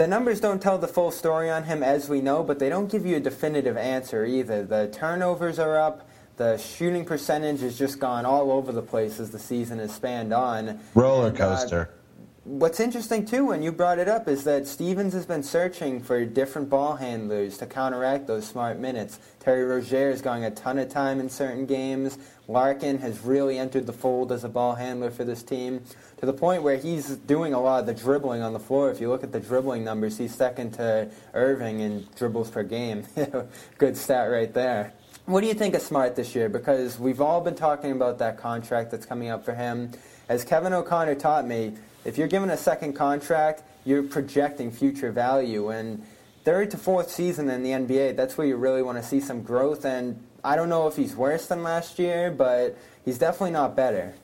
the 0.00 0.06
numbers 0.06 0.40
don't 0.40 0.62
tell 0.62 0.78
the 0.78 0.88
full 0.88 1.10
story 1.10 1.50
on 1.50 1.64
him 1.64 1.82
as 1.82 2.08
we 2.08 2.22
know, 2.22 2.42
but 2.42 2.58
they 2.58 2.70
don't 2.70 2.90
give 2.90 3.04
you 3.04 3.16
a 3.16 3.20
definitive 3.20 3.76
answer 3.76 4.24
either. 4.24 4.64
The 4.64 4.88
turnovers 4.90 5.58
are 5.58 5.78
up. 5.78 6.08
The 6.38 6.56
shooting 6.56 7.04
percentage 7.04 7.60
has 7.60 7.78
just 7.78 8.00
gone 8.00 8.24
all 8.24 8.50
over 8.50 8.72
the 8.72 8.80
place 8.80 9.20
as 9.20 9.30
the 9.30 9.38
season 9.38 9.78
has 9.78 9.94
spanned 9.94 10.32
on. 10.32 10.80
Roller 10.94 11.30
coaster. 11.30 11.80
And, 11.80 11.88
uh, 11.88 11.99
what's 12.44 12.80
interesting 12.80 13.26
too, 13.26 13.46
when 13.46 13.62
you 13.62 13.70
brought 13.70 13.98
it 13.98 14.08
up, 14.08 14.26
is 14.26 14.44
that 14.44 14.66
Stevens 14.66 15.12
has 15.12 15.26
been 15.26 15.42
searching 15.42 16.02
for 16.02 16.24
different 16.24 16.70
ball 16.70 16.96
handlers 16.96 17.58
to 17.58 17.66
counteract 17.66 18.26
those 18.26 18.46
smart 18.46 18.78
minutes. 18.78 19.18
Terry 19.40 19.64
Rozier 19.64 20.10
is 20.10 20.22
going 20.22 20.44
a 20.44 20.50
ton 20.50 20.78
of 20.78 20.88
time 20.88 21.20
in 21.20 21.28
certain 21.28 21.66
games. 21.66 22.18
Larkin 22.48 22.98
has 22.98 23.20
really 23.20 23.58
entered 23.58 23.86
the 23.86 23.92
fold 23.92 24.32
as 24.32 24.42
a 24.42 24.48
ball 24.48 24.74
handler 24.74 25.10
for 25.10 25.24
this 25.24 25.42
team 25.42 25.82
to 26.16 26.26
the 26.26 26.32
point 26.32 26.62
where 26.62 26.76
he's 26.76 27.16
doing 27.16 27.54
a 27.54 27.60
lot 27.60 27.80
of 27.80 27.86
the 27.86 27.94
dribbling 27.94 28.42
on 28.42 28.52
the 28.52 28.58
floor. 28.58 28.90
If 28.90 29.00
you 29.00 29.08
look 29.08 29.22
at 29.22 29.32
the 29.32 29.40
dribbling 29.40 29.84
numbers, 29.84 30.18
he's 30.18 30.34
second 30.34 30.72
to 30.72 31.10
Irving 31.34 31.80
in 31.80 32.06
dribbles 32.16 32.50
per 32.50 32.62
game. 32.62 33.04
Good 33.78 33.96
stat 33.96 34.30
right 34.30 34.52
there. 34.52 34.92
What 35.26 35.42
do 35.42 35.46
you 35.46 35.54
think 35.54 35.74
of 35.74 35.82
Smart 35.82 36.16
this 36.16 36.34
year? 36.34 36.48
Because 36.48 36.98
we've 36.98 37.20
all 37.20 37.40
been 37.40 37.54
talking 37.54 37.92
about 37.92 38.18
that 38.18 38.38
contract 38.38 38.90
that's 38.90 39.06
coming 39.06 39.28
up 39.28 39.44
for 39.44 39.54
him. 39.54 39.92
As 40.28 40.44
Kevin 40.44 40.72
O'Connor 40.72 41.16
taught 41.16 41.46
me, 41.46 41.74
if 42.04 42.18
you're 42.18 42.28
given 42.28 42.50
a 42.50 42.56
second 42.56 42.94
contract, 42.94 43.62
you're 43.84 44.02
projecting 44.02 44.70
future 44.70 45.12
value. 45.12 45.68
And 45.68 46.04
third 46.44 46.70
to 46.72 46.76
fourth 46.76 47.10
season 47.10 47.48
in 47.50 47.62
the 47.62 47.70
NBA, 47.70 48.16
that's 48.16 48.36
where 48.38 48.46
you 48.46 48.56
really 48.56 48.82
want 48.82 48.98
to 48.98 49.04
see 49.04 49.20
some 49.20 49.42
growth. 49.42 49.84
And 49.84 50.22
I 50.42 50.56
don't 50.56 50.68
know 50.68 50.86
if 50.86 50.96
he's 50.96 51.14
worse 51.14 51.46
than 51.46 51.62
last 51.62 51.98
year, 51.98 52.30
but 52.30 52.76
he's 53.04 53.18
definitely 53.18 53.52
not 53.52 53.76
better. 53.76 54.14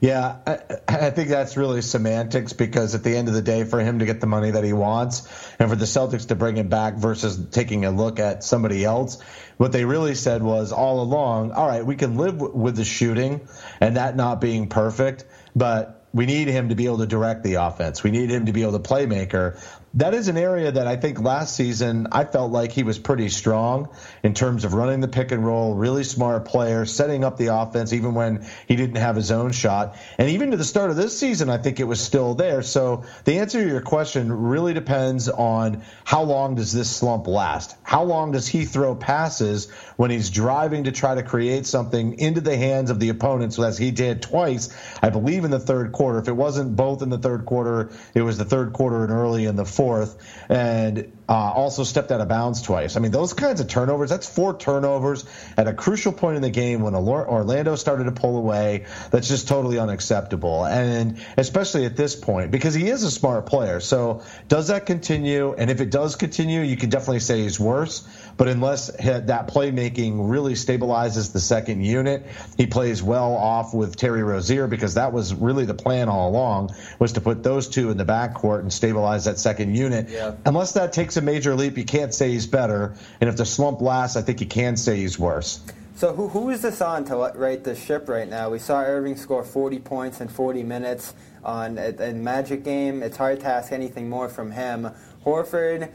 Yeah, 0.00 0.38
I, 0.46 0.58
I, 0.88 1.10
think 1.10 1.28
that's 1.28 1.58
really 1.58 1.82
semantics 1.82 2.54
because 2.54 2.94
at 2.94 3.04
the 3.04 3.14
end 3.14 3.28
of 3.28 3.34
the 3.34 3.42
day, 3.42 3.64
for 3.64 3.80
him 3.80 3.98
to 3.98 4.06
get 4.06 4.20
the 4.20 4.26
money 4.26 4.50
that 4.50 4.64
he 4.64 4.72
wants 4.72 5.28
and 5.58 5.68
for 5.68 5.76
the 5.76 5.84
Celtics 5.84 6.28
to 6.28 6.34
bring 6.34 6.56
him 6.56 6.68
back 6.68 6.94
versus 6.94 7.38
taking 7.50 7.84
a 7.84 7.90
look 7.90 8.18
at 8.18 8.42
somebody 8.42 8.82
else, 8.82 9.20
what 9.58 9.72
they 9.72 9.84
really 9.84 10.14
said 10.14 10.42
was 10.42 10.72
all 10.72 11.02
along, 11.02 11.52
all 11.52 11.66
right, 11.66 11.84
we 11.84 11.96
can 11.96 12.16
live 12.16 12.40
with 12.40 12.76
the 12.76 12.84
shooting 12.84 13.46
and 13.78 13.98
that 13.98 14.16
not 14.16 14.40
being 14.40 14.70
perfect, 14.70 15.26
but 15.54 15.99
we 16.12 16.26
need 16.26 16.48
him 16.48 16.68
to 16.68 16.74
be 16.74 16.86
able 16.86 16.98
to 16.98 17.06
direct 17.06 17.42
the 17.42 17.54
offense. 17.54 18.02
We 18.02 18.10
need 18.10 18.30
him 18.30 18.46
to 18.46 18.52
be 18.52 18.62
able 18.62 18.72
to 18.72 18.78
playmaker 18.80 19.58
that 19.94 20.14
is 20.14 20.28
an 20.28 20.36
area 20.36 20.70
that 20.70 20.86
I 20.86 20.96
think 20.96 21.20
last 21.20 21.56
season 21.56 22.06
I 22.12 22.24
felt 22.24 22.52
like 22.52 22.70
he 22.70 22.84
was 22.84 22.98
pretty 22.98 23.28
strong 23.28 23.88
in 24.22 24.34
terms 24.34 24.64
of 24.64 24.72
running 24.72 25.00
the 25.00 25.08
pick 25.08 25.32
and 25.32 25.44
roll, 25.44 25.74
really 25.74 26.04
smart 26.04 26.44
player, 26.44 26.84
setting 26.84 27.24
up 27.24 27.36
the 27.36 27.48
offense 27.48 27.92
even 27.92 28.14
when 28.14 28.46
he 28.68 28.76
didn't 28.76 28.96
have 28.96 29.16
his 29.16 29.32
own 29.32 29.50
shot. 29.50 29.96
And 30.16 30.30
even 30.30 30.52
to 30.52 30.56
the 30.56 30.64
start 30.64 30.90
of 30.90 30.96
this 30.96 31.18
season, 31.18 31.50
I 31.50 31.58
think 31.58 31.80
it 31.80 31.84
was 31.84 32.00
still 32.00 32.34
there. 32.34 32.62
So 32.62 33.04
the 33.24 33.38
answer 33.40 33.62
to 33.62 33.68
your 33.68 33.80
question 33.80 34.32
really 34.32 34.74
depends 34.74 35.28
on 35.28 35.82
how 36.04 36.22
long 36.22 36.54
does 36.54 36.72
this 36.72 36.88
slump 36.88 37.26
last? 37.26 37.74
How 37.82 38.04
long 38.04 38.30
does 38.30 38.46
he 38.46 38.66
throw 38.66 38.94
passes 38.94 39.70
when 39.96 40.12
he's 40.12 40.30
driving 40.30 40.84
to 40.84 40.92
try 40.92 41.16
to 41.16 41.22
create 41.24 41.66
something 41.66 42.18
into 42.20 42.40
the 42.40 42.56
hands 42.56 42.90
of 42.90 43.00
the 43.00 43.08
opponents 43.08 43.58
as 43.58 43.76
he 43.76 43.90
did 43.90 44.22
twice, 44.22 44.68
I 45.02 45.10
believe 45.10 45.44
in 45.44 45.50
the 45.50 45.58
third 45.58 45.90
quarter. 45.90 46.20
If 46.20 46.28
it 46.28 46.36
wasn't 46.36 46.76
both 46.76 47.02
in 47.02 47.10
the 47.10 47.18
third 47.18 47.44
quarter, 47.44 47.90
it 48.14 48.22
was 48.22 48.38
the 48.38 48.44
third 48.44 48.72
quarter 48.72 49.02
and 49.02 49.12
early 49.12 49.46
in 49.46 49.56
the 49.56 49.64
fourth, 49.80 50.18
and 50.50 51.10
uh, 51.26 51.32
also 51.32 51.84
stepped 51.84 52.10
out 52.10 52.20
of 52.20 52.26
bounds 52.26 52.60
twice. 52.60 52.96
I 52.96 53.00
mean, 53.00 53.12
those 53.12 53.34
kinds 53.34 53.60
of 53.60 53.68
turnovers, 53.68 54.10
that's 54.10 54.28
four 54.28 54.58
turnovers 54.58 55.24
at 55.56 55.68
a 55.68 55.72
crucial 55.72 56.12
point 56.12 56.36
in 56.36 56.42
the 56.42 56.50
game 56.50 56.82
when 56.82 56.94
Orlando 56.94 57.76
started 57.76 58.04
to 58.04 58.12
pull 58.12 58.36
away. 58.36 58.86
That's 59.12 59.28
just 59.28 59.46
totally 59.46 59.78
unacceptable. 59.78 60.66
And 60.66 61.24
especially 61.38 61.86
at 61.86 61.96
this 61.96 62.16
point, 62.16 62.50
because 62.50 62.74
he 62.74 62.88
is 62.88 63.04
a 63.04 63.10
smart 63.10 63.46
player. 63.46 63.78
So 63.78 64.22
does 64.48 64.68
that 64.68 64.86
continue? 64.86 65.54
And 65.56 65.70
if 65.70 65.80
it 65.80 65.90
does 65.90 66.16
continue, 66.16 66.62
you 66.62 66.76
can 66.76 66.90
definitely 66.90 67.20
say 67.20 67.42
he's 67.42 67.60
worse. 67.60 68.06
But 68.36 68.48
unless 68.48 68.88
that 68.88 69.48
playmaking 69.48 70.30
really 70.30 70.54
stabilizes 70.54 71.32
the 71.32 71.40
second 71.40 71.84
unit, 71.84 72.26
he 72.56 72.66
plays 72.66 73.02
well 73.02 73.36
off 73.36 73.72
with 73.72 73.96
Terry 73.96 74.24
Rozier 74.24 74.66
because 74.66 74.94
that 74.94 75.12
was 75.12 75.32
really 75.32 75.64
the 75.64 75.74
plan 75.74 76.08
all 76.08 76.28
along 76.28 76.74
was 76.98 77.12
to 77.12 77.20
put 77.20 77.42
those 77.44 77.68
two 77.68 77.90
in 77.90 77.96
the 77.96 78.04
backcourt 78.04 78.60
and 78.60 78.72
stabilize 78.72 79.26
that 79.26 79.38
second 79.38 79.69
unit. 79.74 80.08
Yeah. 80.08 80.36
Unless 80.44 80.72
that 80.72 80.92
takes 80.92 81.16
a 81.16 81.22
major 81.22 81.54
leap, 81.54 81.78
you 81.78 81.84
can't 81.84 82.14
say 82.14 82.30
he's 82.30 82.46
better. 82.46 82.94
And 83.20 83.28
if 83.28 83.36
the 83.36 83.46
slump 83.46 83.80
lasts, 83.80 84.16
I 84.16 84.22
think 84.22 84.40
you 84.40 84.46
can 84.46 84.76
say 84.76 84.96
he's 84.96 85.18
worse. 85.18 85.60
So 85.96 86.14
who, 86.14 86.28
who 86.28 86.48
is 86.48 86.62
this 86.62 86.80
on 86.80 87.04
to 87.06 87.16
right 87.34 87.62
the 87.62 87.74
ship 87.74 88.08
right 88.08 88.28
now? 88.28 88.48
We 88.48 88.58
saw 88.58 88.80
Irving 88.80 89.16
score 89.16 89.44
40 89.44 89.80
points 89.80 90.20
in 90.20 90.28
40 90.28 90.62
minutes 90.62 91.14
on 91.44 91.76
a, 91.76 91.90
a 92.10 92.12
Magic 92.14 92.64
game. 92.64 93.02
It's 93.02 93.18
hard 93.18 93.40
to 93.40 93.46
ask 93.46 93.70
anything 93.70 94.08
more 94.08 94.28
from 94.28 94.50
him. 94.50 94.90
Horford 95.26 95.90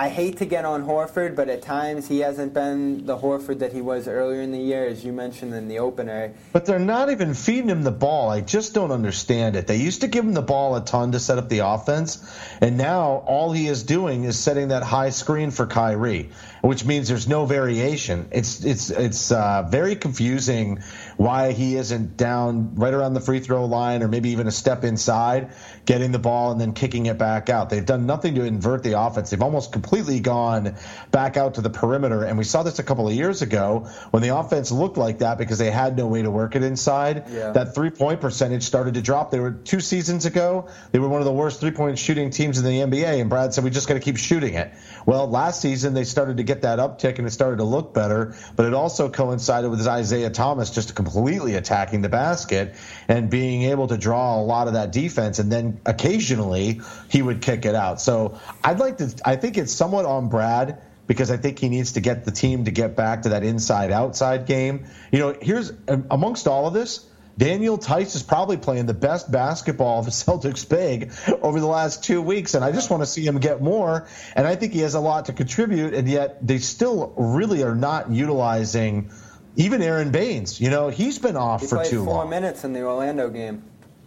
I 0.00 0.10
hate 0.10 0.36
to 0.36 0.44
get 0.44 0.64
on 0.64 0.86
Horford, 0.86 1.34
but 1.34 1.48
at 1.48 1.60
times 1.60 2.06
he 2.06 2.20
hasn't 2.20 2.54
been 2.54 3.04
the 3.04 3.18
Horford 3.18 3.58
that 3.58 3.72
he 3.72 3.80
was 3.80 4.06
earlier 4.06 4.40
in 4.40 4.52
the 4.52 4.58
year, 4.60 4.86
as 4.86 5.04
you 5.04 5.12
mentioned 5.12 5.52
in 5.52 5.66
the 5.66 5.80
opener. 5.80 6.34
But 6.52 6.66
they're 6.66 6.78
not 6.78 7.10
even 7.10 7.34
feeding 7.34 7.68
him 7.68 7.82
the 7.82 7.90
ball. 7.90 8.30
I 8.30 8.40
just 8.40 8.74
don't 8.74 8.92
understand 8.92 9.56
it. 9.56 9.66
They 9.66 9.78
used 9.78 10.02
to 10.02 10.06
give 10.06 10.24
him 10.24 10.34
the 10.34 10.40
ball 10.40 10.76
a 10.76 10.84
ton 10.84 11.10
to 11.12 11.18
set 11.18 11.36
up 11.36 11.48
the 11.48 11.66
offense, 11.66 12.24
and 12.60 12.78
now 12.78 13.24
all 13.26 13.50
he 13.50 13.66
is 13.66 13.82
doing 13.82 14.22
is 14.22 14.38
setting 14.38 14.68
that 14.68 14.84
high 14.84 15.10
screen 15.10 15.50
for 15.50 15.66
Kyrie, 15.66 16.30
which 16.68 16.84
means 16.84 17.08
there's 17.08 17.26
no 17.26 17.46
variation. 17.46 18.28
It's 18.30 18.62
it's 18.62 18.90
it's 18.90 19.32
uh, 19.32 19.66
very 19.70 19.96
confusing 19.96 20.80
why 21.16 21.52
he 21.52 21.76
isn't 21.76 22.18
down 22.18 22.74
right 22.74 22.92
around 22.92 23.14
the 23.14 23.22
free 23.22 23.40
throw 23.40 23.64
line 23.64 24.02
or 24.02 24.08
maybe 24.08 24.28
even 24.32 24.46
a 24.46 24.50
step 24.50 24.84
inside, 24.84 25.52
getting 25.86 26.12
the 26.12 26.18
ball 26.18 26.52
and 26.52 26.60
then 26.60 26.74
kicking 26.74 27.06
it 27.06 27.16
back 27.16 27.48
out. 27.48 27.70
They've 27.70 27.86
done 27.86 28.04
nothing 28.04 28.34
to 28.34 28.44
invert 28.44 28.82
the 28.82 29.00
offense. 29.00 29.30
They've 29.30 29.40
almost 29.40 29.72
completely 29.72 30.20
gone 30.20 30.76
back 31.10 31.38
out 31.38 31.54
to 31.54 31.62
the 31.62 31.70
perimeter. 31.70 32.22
And 32.22 32.36
we 32.36 32.44
saw 32.44 32.62
this 32.62 32.78
a 32.78 32.82
couple 32.82 33.08
of 33.08 33.14
years 33.14 33.40
ago 33.40 33.88
when 34.10 34.22
the 34.22 34.36
offense 34.36 34.70
looked 34.70 34.98
like 34.98 35.20
that 35.20 35.38
because 35.38 35.56
they 35.56 35.70
had 35.70 35.96
no 35.96 36.06
way 36.06 36.20
to 36.20 36.30
work 36.30 36.54
it 36.54 36.62
inside. 36.62 37.24
Yeah. 37.30 37.52
That 37.52 37.74
three 37.74 37.88
point 37.88 38.20
percentage 38.20 38.64
started 38.64 38.92
to 38.92 39.00
drop. 39.00 39.30
They 39.30 39.40
were 39.40 39.52
two 39.52 39.80
seasons 39.80 40.26
ago, 40.26 40.68
they 40.92 40.98
were 40.98 41.08
one 41.08 41.22
of 41.22 41.24
the 41.24 41.32
worst 41.32 41.60
three 41.60 41.70
point 41.70 41.98
shooting 41.98 42.28
teams 42.28 42.58
in 42.58 42.66
the 42.66 42.80
NBA. 42.80 43.22
And 43.22 43.30
Brad 43.30 43.54
said, 43.54 43.64
we 43.64 43.70
just 43.70 43.88
got 43.88 43.94
to 43.94 44.00
keep 44.00 44.18
shooting 44.18 44.52
it. 44.52 44.70
Well, 45.06 45.30
last 45.30 45.62
season 45.62 45.94
they 45.94 46.04
started 46.04 46.36
to 46.36 46.42
get 46.42 46.57
that 46.62 46.78
uptick 46.78 47.18
and 47.18 47.26
it 47.26 47.30
started 47.30 47.58
to 47.58 47.64
look 47.64 47.94
better, 47.94 48.34
but 48.56 48.66
it 48.66 48.74
also 48.74 49.08
coincided 49.08 49.70
with 49.70 49.86
Isaiah 49.86 50.30
Thomas 50.30 50.70
just 50.70 50.94
completely 50.94 51.54
attacking 51.54 52.02
the 52.02 52.08
basket 52.08 52.74
and 53.08 53.30
being 53.30 53.62
able 53.62 53.88
to 53.88 53.96
draw 53.96 54.40
a 54.40 54.42
lot 54.42 54.66
of 54.66 54.74
that 54.74 54.92
defense. 54.92 55.38
And 55.38 55.50
then 55.50 55.80
occasionally 55.86 56.80
he 57.10 57.22
would 57.22 57.42
kick 57.42 57.64
it 57.64 57.74
out. 57.74 58.00
So 58.00 58.38
I'd 58.62 58.78
like 58.78 58.98
to, 58.98 59.14
I 59.24 59.36
think 59.36 59.58
it's 59.58 59.72
somewhat 59.72 60.04
on 60.04 60.28
Brad 60.28 60.80
because 61.06 61.30
I 61.30 61.38
think 61.38 61.58
he 61.58 61.68
needs 61.68 61.92
to 61.92 62.00
get 62.00 62.24
the 62.24 62.30
team 62.30 62.66
to 62.66 62.70
get 62.70 62.94
back 62.94 63.22
to 63.22 63.30
that 63.30 63.42
inside 63.42 63.90
outside 63.90 64.46
game. 64.46 64.86
You 65.10 65.18
know, 65.18 65.36
here's 65.40 65.72
amongst 65.88 66.46
all 66.46 66.68
of 66.68 66.74
this, 66.74 67.04
Daniel 67.38 67.78
Theis 67.78 68.16
is 68.16 68.24
probably 68.24 68.56
playing 68.56 68.86
the 68.86 68.94
best 68.94 69.30
basketball 69.30 70.00
of 70.00 70.04
the 70.04 70.10
Celtics 70.24 70.68
big 70.68 71.12
over 71.40 71.60
the 71.60 71.66
last 71.66 72.02
two 72.02 72.20
weeks, 72.20 72.54
and 72.54 72.64
I 72.64 72.72
just 72.72 72.90
want 72.90 73.02
to 73.02 73.06
see 73.06 73.24
him 73.24 73.38
get 73.38 73.62
more. 73.62 74.08
And 74.34 74.46
I 74.46 74.56
think 74.56 74.72
he 74.72 74.80
has 74.80 74.94
a 74.94 75.00
lot 75.00 75.26
to 75.26 75.32
contribute, 75.32 75.94
and 75.94 76.08
yet 76.08 76.44
they 76.46 76.58
still 76.58 77.14
really 77.16 77.62
are 77.62 77.76
not 77.76 78.10
utilizing 78.10 79.10
even 79.54 79.80
Aron 79.82 80.10
Baynes. 80.10 80.60
You 80.60 80.70
know, 80.70 80.88
he's 80.88 81.18
been 81.18 81.36
off 81.36 81.62
he 81.62 81.68
for 81.68 81.84
too 81.84 82.04
four 82.04 82.14
long. 82.14 82.22
Four 82.24 82.30
minutes 82.30 82.64
in 82.64 82.72
the 82.72 82.82
Orlando 82.82 83.30
game. 83.30 83.62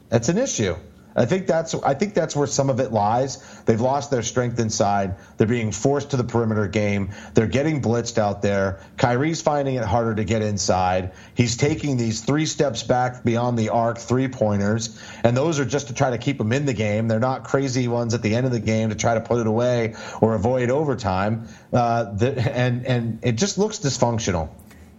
That's 0.09 0.27
an 0.27 0.37
issue. 0.37 0.75
I 1.15 1.25
think 1.25 1.47
that's 1.47 1.75
I 1.75 1.93
think 1.93 2.13
that's 2.13 2.35
where 2.35 2.47
some 2.47 2.69
of 2.69 2.79
it 2.79 2.91
lies. 2.91 3.37
They've 3.65 3.81
lost 3.81 4.11
their 4.11 4.23
strength 4.23 4.59
inside. 4.59 5.15
They're 5.37 5.47
being 5.47 5.71
forced 5.71 6.11
to 6.11 6.17
the 6.17 6.23
perimeter 6.23 6.67
game. 6.67 7.11
They're 7.33 7.47
getting 7.47 7.81
blitzed 7.81 8.17
out 8.17 8.41
there. 8.41 8.79
Kyrie's 8.97 9.41
finding 9.41 9.75
it 9.75 9.83
harder 9.83 10.15
to 10.15 10.23
get 10.23 10.41
inside. 10.41 11.11
He's 11.35 11.57
taking 11.57 11.97
these 11.97 12.21
three 12.21 12.45
steps 12.45 12.83
back 12.83 13.23
beyond 13.23 13.59
the 13.59 13.69
arc 13.69 13.97
three 13.97 14.29
pointers, 14.29 14.99
and 15.23 15.35
those 15.35 15.59
are 15.59 15.65
just 15.65 15.87
to 15.87 15.93
try 15.93 16.11
to 16.11 16.17
keep 16.17 16.37
them 16.37 16.53
in 16.53 16.65
the 16.65 16.73
game. 16.73 17.07
They're 17.07 17.19
not 17.19 17.43
crazy 17.43 17.87
ones 17.87 18.13
at 18.13 18.21
the 18.21 18.35
end 18.35 18.45
of 18.45 18.51
the 18.51 18.59
game 18.59 18.89
to 18.89 18.95
try 18.95 19.15
to 19.15 19.21
put 19.21 19.39
it 19.39 19.47
away 19.47 19.95
or 20.21 20.35
avoid 20.35 20.69
overtime. 20.69 21.47
Uh, 21.73 22.05
the, 22.13 22.55
and 22.55 22.85
and 22.85 23.19
it 23.23 23.33
just 23.33 23.57
looks 23.57 23.79
dysfunctional. 23.79 24.49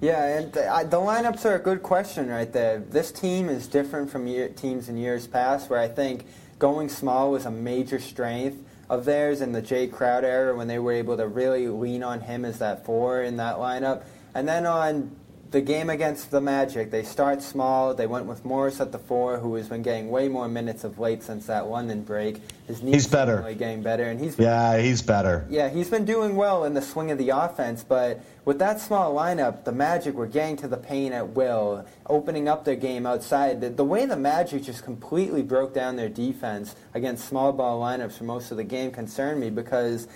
Yeah, 0.02 0.38
and 0.38 0.52
the, 0.52 0.62
the, 0.90 0.96
lineups 0.96 1.44
are 1.44 1.54
a 1.54 1.60
good 1.60 1.80
question 1.80 2.28
right 2.28 2.52
there. 2.52 2.80
This 2.80 3.12
team 3.12 3.48
is 3.48 3.68
different 3.68 4.10
from 4.10 4.26
year, 4.26 4.48
teams 4.48 4.88
in 4.88 4.96
years 4.96 5.28
past, 5.28 5.70
where 5.70 5.78
I 5.78 5.86
think 5.86 6.26
going 6.58 6.88
small 6.88 7.30
was 7.30 7.46
a 7.46 7.52
major 7.52 8.00
strength 8.00 8.64
of 8.90 9.04
theirs 9.04 9.40
in 9.40 9.52
the 9.52 9.62
Jae 9.62 9.92
Crowder 9.92 10.26
era 10.26 10.56
when 10.56 10.66
they 10.66 10.80
were 10.80 10.90
able 10.90 11.16
to 11.18 11.28
really 11.28 11.68
lean 11.68 12.02
on 12.02 12.20
him 12.20 12.44
as 12.44 12.58
that 12.58 12.84
four 12.84 13.22
in 13.22 13.36
that 13.36 13.58
lineup. 13.58 14.02
And 14.34 14.48
then 14.48 14.66
on 14.66 15.14
the 15.52 15.60
game 15.60 15.90
against 15.90 16.30
the 16.30 16.40
Magic, 16.40 16.90
they 16.90 17.02
start 17.02 17.42
small. 17.42 17.94
They 17.94 18.06
went 18.06 18.26
with 18.26 18.44
Morris 18.44 18.80
at 18.80 18.90
the 18.90 18.98
four, 18.98 19.38
who 19.38 19.54
has 19.54 19.68
been 19.68 19.82
getting 19.82 20.10
way 20.10 20.28
more 20.28 20.48
minutes 20.48 20.82
of 20.82 20.98
late 20.98 21.22
since 21.22 21.46
that 21.46 21.68
London 21.68 22.02
break. 22.02 22.40
His 22.66 22.82
knees 22.82 22.94
he's 22.94 23.06
better. 23.06 23.36
Really 23.36 23.54
getting 23.54 23.82
better, 23.82 24.04
and 24.04 24.18
he's 24.18 24.36
been, 24.36 24.46
yeah, 24.46 24.78
he's 24.78 25.02
better. 25.02 25.46
Yeah, 25.50 25.68
he's 25.68 25.90
been 25.90 26.06
doing 26.06 26.36
well 26.36 26.64
in 26.64 26.74
the 26.74 26.82
swing 26.82 27.10
of 27.10 27.18
the 27.18 27.28
offense, 27.30 27.84
but 27.84 28.24
with 28.44 28.58
that 28.58 28.80
small 28.80 29.14
lineup, 29.14 29.64
the 29.64 29.72
Magic 29.72 30.14
were 30.14 30.26
getting 30.26 30.56
to 30.56 30.68
the 30.68 30.78
paint 30.78 31.14
at 31.14 31.28
will, 31.28 31.86
opening 32.06 32.48
up 32.48 32.64
their 32.64 32.76
game 32.76 33.06
outside. 33.06 33.60
The, 33.60 33.68
the 33.68 33.84
way 33.84 34.06
the 34.06 34.16
Magic 34.16 34.62
just 34.62 34.82
completely 34.82 35.42
broke 35.42 35.74
down 35.74 35.96
their 35.96 36.08
defense 36.08 36.74
against 36.94 37.28
small 37.28 37.52
ball 37.52 37.80
lineups 37.80 38.18
for 38.18 38.24
most 38.24 38.50
of 38.50 38.56
the 38.56 38.64
game 38.64 38.90
concerned 38.90 39.40
me 39.40 39.50
because 39.50 40.08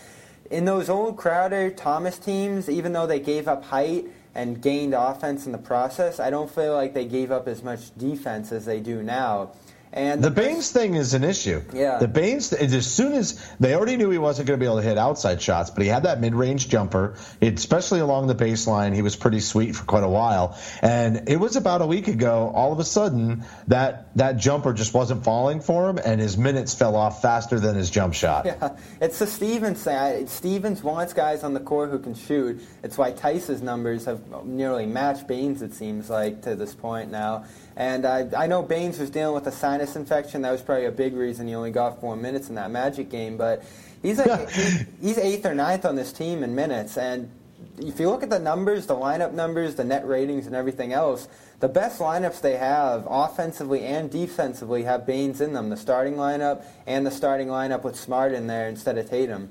in 0.51 0.65
those 0.65 0.89
old 0.89 1.17
Crowder 1.17 1.71
Thomas 1.71 2.19
teams, 2.19 2.69
even 2.69 2.93
though 2.93 3.07
they 3.07 3.21
gave 3.21 3.49
up 3.49 3.65
height 3.65 4.07
and 4.37 4.61
gained 4.61 4.93
offense 4.95 5.47
in 5.47 5.53
the 5.53 5.59
process, 5.59 6.21
I 6.21 6.29
don't 6.29 6.51
feel 6.51 6.75
like 6.75 6.93
they 6.93 7.07
gave 7.07 7.33
up 7.33 7.49
as 7.49 7.63
much 7.63 7.97
defense 7.97 8.53
as 8.53 8.67
they 8.67 8.81
do 8.81 9.03
now. 9.03 9.53
And 9.93 10.23
the, 10.23 10.31
Baynes 10.31 10.71
thing 10.71 10.95
is 10.95 11.15
an 11.15 11.25
issue. 11.25 11.63
Yeah. 11.73 11.99
The 11.99 12.09
Baynes, 12.09 12.53
as 12.53 12.87
soon 12.87 13.15
as 13.15 13.43
they 13.59 13.75
already 13.75 13.97
knew 13.97 14.11
he 14.11 14.19
wasn't 14.19 14.47
going 14.47 14.61
to 14.61 14.63
be 14.63 14.67
able 14.67 14.77
to 14.77 14.87
hit 14.87 14.99
outside 14.99 15.41
shots, 15.41 15.71
but 15.71 15.83
he 15.83 15.89
had 15.89 16.03
that 16.03 16.21
mid-range 16.21 16.69
jumper, 16.69 17.15
especially 17.41 18.01
along 18.01 18.27
the 18.27 18.35
baseline. 18.35 18.95
He 18.95 19.01
was 19.01 19.17
pretty 19.17 19.41
sweet 19.41 19.75
for 19.75 19.85
quite 19.85 20.05
a 20.05 20.09
while. 20.09 20.59
And 20.83 21.31
it 21.31 21.37
was 21.37 21.57
about 21.57 21.81
a 21.81 21.87
week 21.87 22.09
ago, 22.09 22.53
all 22.55 22.73
of 22.73 22.79
a 22.79 22.85
sudden, 22.85 23.45
that 23.69 24.15
that 24.17 24.37
jumper 24.37 24.75
just 24.75 24.93
wasn't 24.93 25.25
falling 25.25 25.61
for 25.61 25.89
him, 25.89 25.99
and 25.99 26.21
his 26.21 26.37
minutes 26.37 26.75
fell 26.75 26.95
off 26.95 27.23
faster 27.23 27.59
than 27.59 27.75
his 27.75 27.89
jump 27.89 28.13
shot. 28.13 28.45
Yeah, 28.45 28.77
it's 29.01 29.19
the 29.19 29.27
Stevens 29.27 29.83
thing. 29.83 30.27
Stevens 30.27 30.83
wants 30.83 31.15
guys 31.15 31.43
on 31.43 31.55
the 31.55 31.61
court 31.61 31.91
who 31.91 31.99
can 31.99 32.15
shoot. 32.15 32.61
It's 32.83 32.99
why 32.99 33.13
Theis's 33.13 33.63
numbers 33.63 34.05
have 34.05 34.45
nearly 34.45 34.85
matched 34.85 35.27
Baynes, 35.27 35.63
it 35.63 35.73
seems 35.73 36.11
like, 36.11 36.43
to 36.43 36.55
this 36.55 36.75
point 36.75 37.11
now. 37.11 37.45
And 37.77 38.07
I, 38.07 38.27
I 38.37 38.47
know 38.47 38.63
Baynes 38.63 38.99
was 38.99 39.11
dealing 39.11 39.35
with 39.35 39.47
a 39.47 39.53
sinus 39.53 39.97
infection. 39.97 40.43
That 40.43 40.51
was 40.51 40.63
probably 40.63 40.87
a 40.87 40.93
big 40.93 41.15
reason 41.15 41.47
he 41.47 41.55
only 41.55 41.71
got 41.71 42.01
four 42.01 42.17
minutes 42.17 42.49
in 42.49 42.55
that 42.55 42.71
Magic 42.71 43.11
game. 43.11 43.37
But 43.37 43.63
He's 44.03 44.19
like, 44.19 44.51
he's 45.01 45.19
eighth 45.19 45.45
or 45.47 45.55
ninth 45.55 45.85
on 45.85 45.97
this 45.97 46.13
team 46.13 46.43
in 46.43 46.55
minutes, 46.55 46.97
and 46.97 47.31
if 47.79 47.99
you 48.01 48.09
look 48.09 48.23
at 48.23 48.31
the 48.31 48.39
numbers, 48.39 48.87
the 48.87 48.95
lineup 48.95 49.33
numbers, 49.33 49.75
the 49.75 49.85
net 49.85 50.07
ratings, 50.07 50.47
and 50.47 50.55
everything 50.55 50.93
else, 50.93 51.29
the 51.61 51.69
best 51.69 52.01
lineups 52.01 52.41
they 52.41 52.57
have, 52.57 53.07
offensively 53.09 53.85
and 53.85 54.11
defensively, 54.11 54.85
have 54.85 55.07
Baynes 55.07 55.41
in 55.41 55.53
them. 55.53 55.71
The 55.71 55.77
starting 55.77 56.15
lineup 56.15 56.65
and 56.87 57.07
the 57.07 57.11
starting 57.11 57.49
lineup 57.49 57.83
with 57.83 57.97
Smart 57.97 58.33
in 58.33 58.47
there 58.47 58.69
instead 58.69 58.97
of 58.99 59.09
Tatum. 59.11 59.51